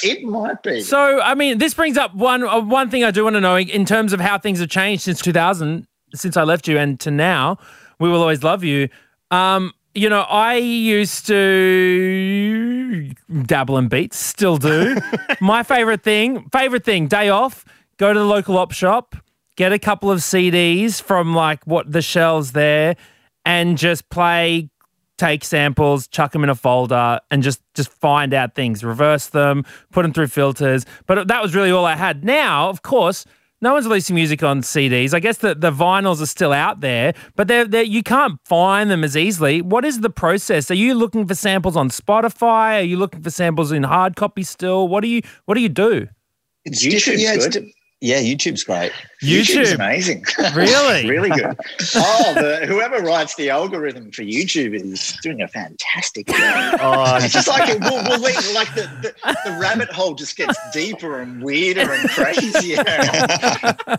It 0.04 0.24
might 0.24 0.62
be. 0.62 0.82
So, 0.82 1.20
I 1.22 1.34
mean, 1.34 1.58
this 1.58 1.74
brings 1.74 1.98
up 1.98 2.14
one 2.14 2.44
uh, 2.44 2.62
one 2.62 2.90
thing 2.92 3.04
I 3.04 3.10
do 3.12 3.24
want 3.24 3.36
to 3.36 3.42
know 3.42 3.58
in 3.58 3.84
terms 3.86 4.14
of 4.14 4.20
how 4.20 4.38
things 4.38 4.60
have 4.60 4.70
changed 4.70 5.02
since 5.04 5.20
2000, 5.22 5.88
since 6.14 6.38
I 6.38 6.44
left 6.44 6.68
you, 6.68 6.78
and 6.78 7.00
to 7.00 7.10
now. 7.10 7.58
We 8.00 8.08
will 8.10 8.22
always 8.22 8.44
love 8.44 8.64
you. 8.64 8.90
Um, 9.32 9.74
you 9.96 10.08
know, 10.10 10.22
I 10.22 10.56
used 10.58 11.26
to 11.28 13.12
dabble 13.46 13.78
in 13.78 13.88
beats, 13.88 14.18
still 14.18 14.58
do. 14.58 14.98
My 15.42 15.64
favorite 15.64 16.04
thing, 16.04 16.48
favorite 16.52 16.84
thing, 16.84 17.08
day 17.08 17.30
off, 17.30 17.66
go 17.98 18.14
to 18.14 18.20
the 18.20 18.26
local 18.26 18.58
op 18.58 18.72
shop, 18.72 19.16
get 19.56 19.72
a 19.74 19.80
couple 19.80 20.12
of 20.12 20.20
CDs 20.20 21.02
from 21.02 21.34
like 21.34 21.66
what 21.66 21.92
the 21.92 22.02
shelves 22.02 22.52
there, 22.52 22.96
and 23.46 23.78
just 23.78 24.10
play 24.10 24.70
take 25.18 25.46
samples, 25.46 26.08
chuck 26.10 26.34
them 26.34 26.44
in 26.44 26.50
a 26.50 26.56
folder, 26.56 27.20
and 27.32 27.42
just 27.42 27.62
just 27.74 27.90
find 27.90 28.34
out 28.34 28.54
things, 28.54 28.84
reverse 28.84 29.28
them, 29.28 29.64
put 29.92 30.02
them 30.04 30.12
through 30.12 30.28
filters. 30.28 30.86
But 31.06 31.30
that 31.30 31.42
was 31.42 31.56
really 31.56 31.72
all 31.72 31.86
I 31.86 31.96
had. 31.96 32.26
Now, 32.26 32.70
of 32.70 32.82
course, 32.82 33.24
no 33.62 33.74
one's 33.74 33.86
releasing 33.86 34.16
music 34.16 34.44
on 34.44 34.62
CDs. 34.62 35.14
I 35.14 35.20
guess 35.22 35.38
the, 35.38 35.56
the 35.56 35.72
vinyls 35.72 36.22
are 36.22 36.26
still 36.26 36.52
out 36.52 36.82
there, 36.82 37.14
but 37.38 37.48
they're, 37.48 37.64
they're, 37.66 37.84
you 37.84 38.04
can't 38.04 38.38
find 38.44 38.92
them 38.92 39.06
as 39.06 39.16
easily. 39.16 39.62
What 39.62 39.86
is 39.86 40.02
the 40.02 40.10
process? 40.10 40.70
Are 40.70 40.76
you 40.76 40.94
looking 40.94 41.26
for 41.26 41.34
samples 41.34 41.78
on 41.78 41.90
Spotify? 41.90 42.80
Are 42.80 42.84
you 42.84 42.98
looking 42.98 43.22
for 43.24 43.30
samples 43.30 43.72
in 43.72 43.84
hard 43.84 44.18
copy 44.18 44.44
still? 44.44 44.90
What 44.90 45.02
do 45.02 45.08
you 45.08 45.22
What 45.46 45.56
do 45.56 45.62
you 45.62 45.70
do? 45.70 46.10
it's 46.66 46.84
YouTube's 46.86 47.06
different. 47.06 47.20
yeah, 47.22 47.34
it's 47.36 47.48
good. 47.48 47.64
di- 47.64 47.74
yeah 48.06 48.22
youtube's 48.22 48.64
great 48.64 48.92
YouTube's 49.26 49.72
YouTube. 49.72 49.76
amazing. 49.76 50.26
Really? 50.56 51.10
really 51.10 51.30
good. 51.30 51.58
Oh, 51.98 52.34
the, 52.34 52.66
whoever 52.66 53.00
writes 53.00 53.36
the 53.36 53.50
algorithm 53.50 54.12
for 54.12 54.24
YouTube 54.24 54.74
is 54.74 55.18
doing 55.22 55.42
a 55.42 55.48
fantastic 55.48 56.28
job. 56.28 56.38
oh, 56.82 57.16
It's 57.18 57.34
just 57.34 57.48
like 57.48 57.70
it 57.70 57.80
will, 57.80 58.04
will 58.04 58.20
lead, 58.20 58.36
like 58.54 58.74
the, 58.76 58.84
the, 59.02 59.38
the 59.46 59.58
rabbit 59.60 59.90
hole 59.90 60.14
just 60.14 60.36
gets 60.36 60.58
deeper 60.74 61.22
and 61.22 61.42
weirder 61.42 61.92
and 61.92 62.10
crazier. 62.10 62.84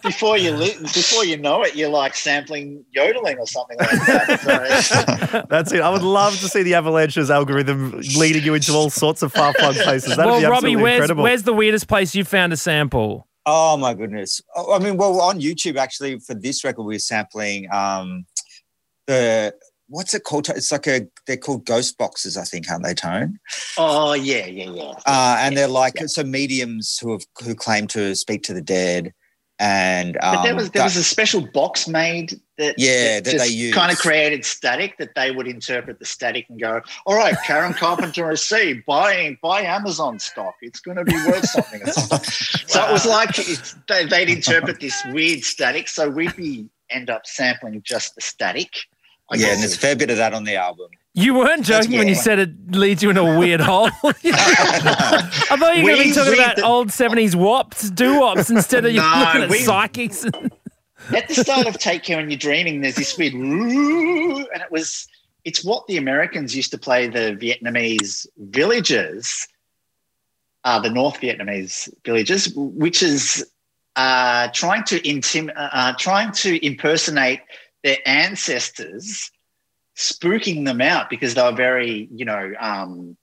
before 0.03 0.37
you 0.37 0.51
li- 0.53 0.77
before 0.81 1.25
you 1.25 1.37
know 1.37 1.63
it, 1.63 1.75
you're 1.75 1.91
like 1.91 2.15
sampling 2.15 2.85
yodeling 2.93 3.39
or 3.39 3.47
something 3.47 3.79
like 3.79 3.91
that. 3.91 4.85
So, 4.85 5.43
that's 5.49 5.73
it. 5.73 5.81
I 5.81 5.91
would 5.91 6.03
love 6.03 6.39
to 6.41 6.49
see 6.49 6.63
the 6.63 6.75
Avalanches 6.75 7.31
algorithm 7.31 8.01
leading 8.17 8.43
you 8.45 8.55
into 8.55 8.73
all 8.73 8.91
sorts 8.91 9.23
of 9.23 9.33
far 9.33 9.53
flung 9.55 9.75
places. 9.75 10.17
That'd 10.17 10.27
well, 10.27 10.41
be 10.41 10.47
Robbie, 10.47 10.77
where's 10.77 10.97
incredible. 10.97 11.25
where's 11.25 11.43
the 11.45 11.55
weirdest 11.55 11.89
place 11.89 12.15
you 12.15 12.25
found 12.25 12.53
a 12.53 12.57
sample? 12.57 13.27
Oh 13.49 13.77
my 13.77 13.95
goodness! 13.95 14.41
Oh, 14.57 14.75
I 14.75 14.81
mean, 14.81 14.97
well, 14.97 15.21
on 15.21 15.41
YouTube 15.41 15.77
actually 15.77 16.19
for 16.19 16.35
this 16.35 16.65
record 16.65 16.83
we're 16.83 16.99
sampling 16.99 17.73
um, 17.73 18.27
the 19.07 19.55
what's 19.89 20.15
it 20.15 20.25
called? 20.25 20.49
It's 20.49 20.73
like 20.73 20.87
a 20.87 21.07
they're 21.27 21.37
called 21.37 21.65
ghost 21.65 21.97
boxes, 21.97 22.37
I 22.37 22.43
think, 22.43 22.71
aren't 22.71 22.85
they, 22.85 22.95
Tone? 22.95 23.39
oh 23.79 24.15
yeah, 24.15 24.47
yeah, 24.47 24.71
yeah. 24.71 24.93
Uh, 25.07 25.37
and 25.41 25.57
they're 25.57 25.69
like 25.69 26.01
yeah. 26.01 26.07
so 26.07 26.25
mediums 26.25 26.99
who 26.99 27.13
have 27.13 27.23
who 27.45 27.55
claim 27.55 27.87
to 27.89 28.15
speak 28.15 28.43
to 28.45 28.55
the 28.55 28.63
dead, 28.63 29.13
and 29.59 30.17
um, 30.23 30.37
But 30.37 30.43
there 30.43 30.55
was 30.55 30.71
there 30.71 30.81
that- 30.81 30.85
was 30.85 30.97
a 30.97 31.05
special 31.05 31.41
box 31.41 31.89
made 31.89 32.39
that 32.59 32.75
Yeah, 32.79 33.17
that 33.21 33.25
they 33.25 33.33
just 33.33 33.51
use. 33.53 33.75
kind 33.75 33.91
of 33.91 33.99
created 33.99 34.45
static 34.45 34.99
that 34.99 35.15
they 35.15 35.31
would 35.31 35.47
interpret 35.47 35.99
the 35.99 36.05
static 36.05 36.47
and 36.49 36.61
go, 36.61 36.81
all 37.07 37.17
right, 37.17 37.35
Karen 37.47 37.73
Carpenter 37.83 38.31
is 38.31 38.43
C, 38.43 38.83
buy 38.87 39.37
buy 39.43 39.63
Amazon 39.63 40.19
stock. 40.19 40.55
It's 40.63 40.81
going 40.81 40.97
to 40.99 41.05
be 41.05 41.15
worth 41.27 41.49
something. 41.49 41.83
or 41.89 41.93
something. 41.93 42.19
So 42.67 42.87
it 42.87 42.93
was 42.93 43.07
like 43.07 43.35
they, 43.89 44.05
they'd 44.07 44.29
interpret 44.29 44.81
this 44.81 45.03
weird 45.13 45.43
static. 45.43 45.89
So 45.89 46.09
we'd 46.11 46.37
be 46.37 46.69
end 46.91 47.11
up 47.11 47.27
sampling 47.27 47.83
just 47.83 48.15
the 48.15 48.21
static. 48.21 48.71
I 49.31 49.37
yeah, 49.37 49.49
and 49.49 49.61
there's 49.61 49.75
a 49.75 49.79
fair 49.79 49.97
bit 49.97 50.11
of 50.11 50.19
that 50.19 50.35
on 50.35 50.45
the 50.45 50.55
album. 50.57 50.89
You 51.19 51.33
weren't 51.33 51.65
joking 51.65 51.97
when 51.97 52.09
you 52.09 52.15
said 52.15 52.39
it 52.39 52.51
leads 52.73 53.03
you 53.03 53.09
in 53.09 53.17
a 53.17 53.39
weird 53.39 53.63
hole. 53.63 53.87
I 54.05 55.57
thought 55.59 55.75
you 55.75 55.83
were 55.83 55.89
going 55.89 56.03
to 56.03 56.05
be 56.05 56.13
talking 56.13 56.35
about 56.35 56.63
old 56.63 56.89
70s 56.89 57.35
wops, 57.35 57.89
doo 57.89 58.21
wops, 58.21 58.51
instead 58.51 58.85
of 58.85 58.93
you 58.95 59.01
looking 59.01 59.43
at 59.43 59.49
we- 59.49 59.61
psychics. 59.61 60.27
at 61.15 61.27
the 61.27 61.35
start 61.35 61.67
of 61.67 61.79
Take 61.79 62.03
Care 62.03 62.21
and 62.21 62.31
You're 62.31 62.39
Dreaming, 62.39 62.83
there's 62.83 62.97
this 62.97 63.17
weird, 63.17 63.33
and 63.33 64.47
it 64.63 64.71
was, 64.71 65.09
it's 65.47 65.65
what 65.65 65.87
the 65.87 65.97
Americans 65.97 66.55
used 66.55 66.71
to 66.73 66.79
play 66.79 67.09
the 67.09 67.35
Vietnamese 67.41 68.27
villagers, 68.37 69.49
uh, 70.65 70.81
the 70.81 70.91
North 70.91 71.19
Vietnamese 71.23 71.89
villagers, 72.05 72.53
which 72.55 73.03
is 73.03 73.51
uh, 73.97 74.49
trying 74.49 74.85
to 74.85 75.01
intim- 75.01 75.57
uh, 75.57 75.71
uh, 75.73 75.93
trying 75.99 76.31
to 76.33 76.63
impersonate 76.65 77.41
their 77.83 77.97
ancestors, 78.05 79.31
spooking 79.97 80.65
them 80.65 80.81
out 80.81 81.09
because 81.11 81.35
they 81.35 81.43
were 81.43 81.53
very, 81.53 82.09
you 82.13 82.25
know, 82.25 82.53
um, 82.61 83.17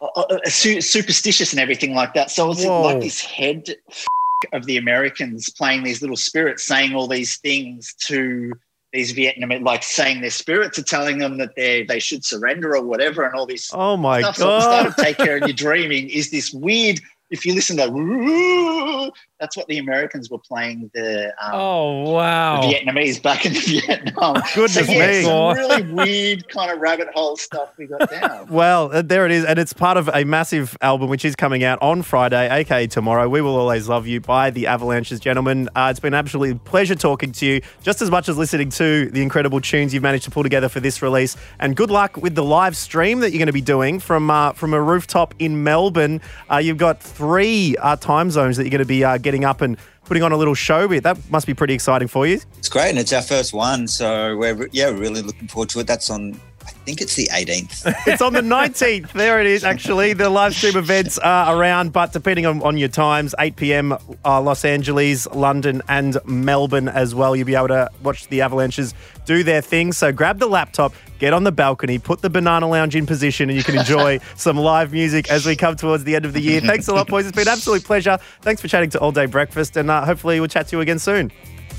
uh, 0.00 0.06
uh, 0.06 0.38
su- 0.46 0.80
superstitious 0.80 1.52
and 1.52 1.60
everything 1.60 1.94
like 1.94 2.14
that. 2.14 2.30
So 2.30 2.50
it's 2.50 2.64
Whoa. 2.64 2.82
like 2.82 3.00
this 3.00 3.20
head 3.20 3.68
of 4.52 4.64
the 4.64 4.78
Americans 4.78 5.50
playing 5.50 5.82
these 5.82 6.00
little 6.00 6.16
spirits, 6.16 6.66
saying 6.66 6.94
all 6.94 7.06
these 7.06 7.36
things 7.38 7.94
to 8.06 8.52
these 8.92 9.12
Vietnamese, 9.12 9.62
like 9.62 9.82
saying 9.82 10.20
their 10.20 10.30
spirits 10.30 10.78
are 10.78 10.82
telling 10.82 11.18
them 11.18 11.38
that 11.38 11.54
they 11.54 11.84
they 11.84 12.00
should 12.00 12.24
surrender 12.24 12.74
or 12.74 12.82
whatever, 12.82 13.24
and 13.24 13.34
all 13.34 13.46
this 13.46 13.70
Oh 13.72 13.96
my 13.96 14.20
stuff. 14.22 14.36
So 14.36 14.48
at 14.48 14.48
the 14.48 14.58
god. 14.58 14.62
start 14.62 14.86
of 14.86 14.96
Take 14.96 15.16
Care 15.18 15.36
of 15.36 15.42
Your 15.46 15.52
Dreaming 15.54 16.08
is 16.08 16.30
this 16.30 16.52
weird. 16.52 16.98
If 17.30 17.46
you 17.46 17.54
listen 17.54 17.76
to 17.76 17.84
that, 17.86 19.12
that's 19.40 19.56
what 19.56 19.66
the 19.68 19.78
Americans 19.78 20.30
were 20.30 20.38
playing 20.38 20.90
the, 20.94 21.26
um, 21.42 21.50
Oh 21.52 22.10
wow. 22.10 22.60
the 22.60 22.74
Vietnamese 22.74 23.22
back 23.22 23.46
in 23.46 23.52
Vietnam. 23.54 24.36
Goodness 24.54 24.86
so, 24.86 24.92
yeah, 24.92 25.06
me. 25.08 25.22
Some 25.22 25.56
really 25.56 25.92
weird 25.92 26.48
kind 26.48 26.70
of 26.70 26.78
rabbit 26.80 27.08
hole 27.14 27.36
stuff 27.36 27.70
we 27.78 27.86
got 27.86 28.10
down. 28.10 28.48
Well, 28.48 28.90
uh, 28.92 29.02
there 29.02 29.26
it 29.26 29.32
is. 29.32 29.44
And 29.44 29.58
it's 29.58 29.72
part 29.72 29.96
of 29.96 30.08
a 30.12 30.24
massive 30.24 30.76
album 30.80 31.08
which 31.08 31.24
is 31.24 31.36
coming 31.36 31.64
out 31.64 31.80
on 31.80 32.02
Friday, 32.02 32.48
aka 32.50 32.86
tomorrow. 32.86 33.28
We 33.28 33.40
Will 33.40 33.56
Always 33.56 33.88
Love 33.88 34.06
You 34.06 34.20
by 34.20 34.50
the 34.50 34.66
Avalanches, 34.66 35.20
gentlemen. 35.20 35.68
Uh, 35.74 35.88
it's 35.90 36.00
been 36.00 36.14
an 36.14 36.18
absolutely 36.18 36.58
pleasure 36.58 36.94
talking 36.94 37.32
to 37.32 37.46
you, 37.46 37.60
just 37.82 38.02
as 38.02 38.10
much 38.10 38.28
as 38.28 38.36
listening 38.36 38.70
to 38.70 39.08
the 39.10 39.22
incredible 39.22 39.60
tunes 39.60 39.94
you've 39.94 40.02
managed 40.02 40.24
to 40.24 40.30
pull 40.30 40.42
together 40.42 40.68
for 40.68 40.80
this 40.80 41.00
release. 41.02 41.36
And 41.60 41.76
good 41.76 41.90
luck 41.90 42.16
with 42.16 42.34
the 42.34 42.42
live 42.44 42.76
stream 42.76 43.20
that 43.20 43.30
you're 43.30 43.38
going 43.38 43.46
to 43.46 43.52
be 43.52 43.60
doing 43.60 44.00
from 44.00 44.30
uh, 44.30 44.52
from 44.52 44.74
a 44.74 44.82
rooftop 44.82 45.34
in 45.38 45.62
Melbourne. 45.62 46.20
Uh, 46.50 46.56
you've 46.58 46.78
got 46.78 47.00
three 47.20 47.76
uh, 47.76 47.96
time 47.96 48.30
zones 48.30 48.56
that 48.56 48.62
you're 48.64 48.70
going 48.70 48.78
to 48.78 48.86
be 48.86 49.04
uh, 49.04 49.18
getting 49.18 49.44
up 49.44 49.60
and 49.60 49.76
putting 50.06 50.22
on 50.22 50.32
a 50.32 50.38
little 50.38 50.54
show 50.54 50.88
with. 50.88 51.02
That 51.02 51.18
must 51.30 51.46
be 51.46 51.52
pretty 51.52 51.74
exciting 51.74 52.08
for 52.08 52.26
you. 52.26 52.40
It's 52.56 52.70
great, 52.70 52.88
and 52.88 52.98
it's 52.98 53.12
our 53.12 53.20
first 53.20 53.52
one, 53.52 53.88
so 53.88 54.38
we're 54.38 54.68
yeah 54.72 54.86
really 54.86 55.20
looking 55.20 55.46
forward 55.46 55.68
to 55.70 55.80
it. 55.80 55.86
That's 55.86 56.08
on, 56.08 56.40
think 56.84 57.00
it's 57.00 57.14
the 57.14 57.28
18th. 57.32 57.94
It's 58.06 58.22
on 58.22 58.32
the 58.32 58.40
19th. 58.40 59.12
There 59.12 59.40
it 59.40 59.46
is, 59.46 59.64
actually. 59.64 60.14
The 60.14 60.28
live 60.30 60.54
stream 60.54 60.76
events 60.76 61.18
are 61.18 61.56
around, 61.56 61.92
but 61.92 62.12
depending 62.12 62.46
on, 62.46 62.62
on 62.62 62.76
your 62.76 62.88
times, 62.88 63.34
8 63.38 63.56
p.m. 63.56 63.92
Uh, 64.24 64.40
Los 64.40 64.64
Angeles, 64.64 65.26
London, 65.28 65.82
and 65.88 66.18
Melbourne 66.24 66.88
as 66.88 67.14
well. 67.14 67.36
You'll 67.36 67.46
be 67.46 67.54
able 67.54 67.68
to 67.68 67.90
watch 68.02 68.26
the 68.28 68.40
Avalanches 68.40 68.94
do 69.26 69.42
their 69.42 69.60
thing. 69.60 69.92
So 69.92 70.12
grab 70.12 70.38
the 70.38 70.48
laptop, 70.48 70.92
get 71.18 71.32
on 71.32 71.44
the 71.44 71.52
balcony, 71.52 71.98
put 71.98 72.22
the 72.22 72.30
banana 72.30 72.68
lounge 72.68 72.96
in 72.96 73.06
position, 73.06 73.48
and 73.50 73.56
you 73.56 73.64
can 73.64 73.78
enjoy 73.78 74.18
some 74.36 74.56
live 74.56 74.92
music 74.92 75.30
as 75.30 75.46
we 75.46 75.56
come 75.56 75.76
towards 75.76 76.04
the 76.04 76.16
end 76.16 76.24
of 76.24 76.32
the 76.32 76.40
year. 76.40 76.60
Thanks 76.60 76.88
a 76.88 76.94
lot, 76.94 77.06
boys. 77.06 77.26
It's 77.26 77.36
been 77.36 77.46
an 77.46 77.52
absolute 77.52 77.84
pleasure. 77.84 78.18
Thanks 78.42 78.60
for 78.60 78.68
chatting 78.68 78.90
to 78.90 78.98
All 78.98 79.12
Day 79.12 79.26
Breakfast, 79.26 79.76
and 79.76 79.90
uh, 79.90 80.04
hopefully 80.04 80.40
we'll 80.40 80.48
chat 80.48 80.68
to 80.68 80.76
you 80.76 80.80
again 80.80 80.98
soon. 80.98 81.30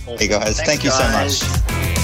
Hey 0.06 0.28
guys, 0.28 0.60
thank 0.62 0.84
you 0.84 0.92
so 0.92 1.04
much. 1.10 2.01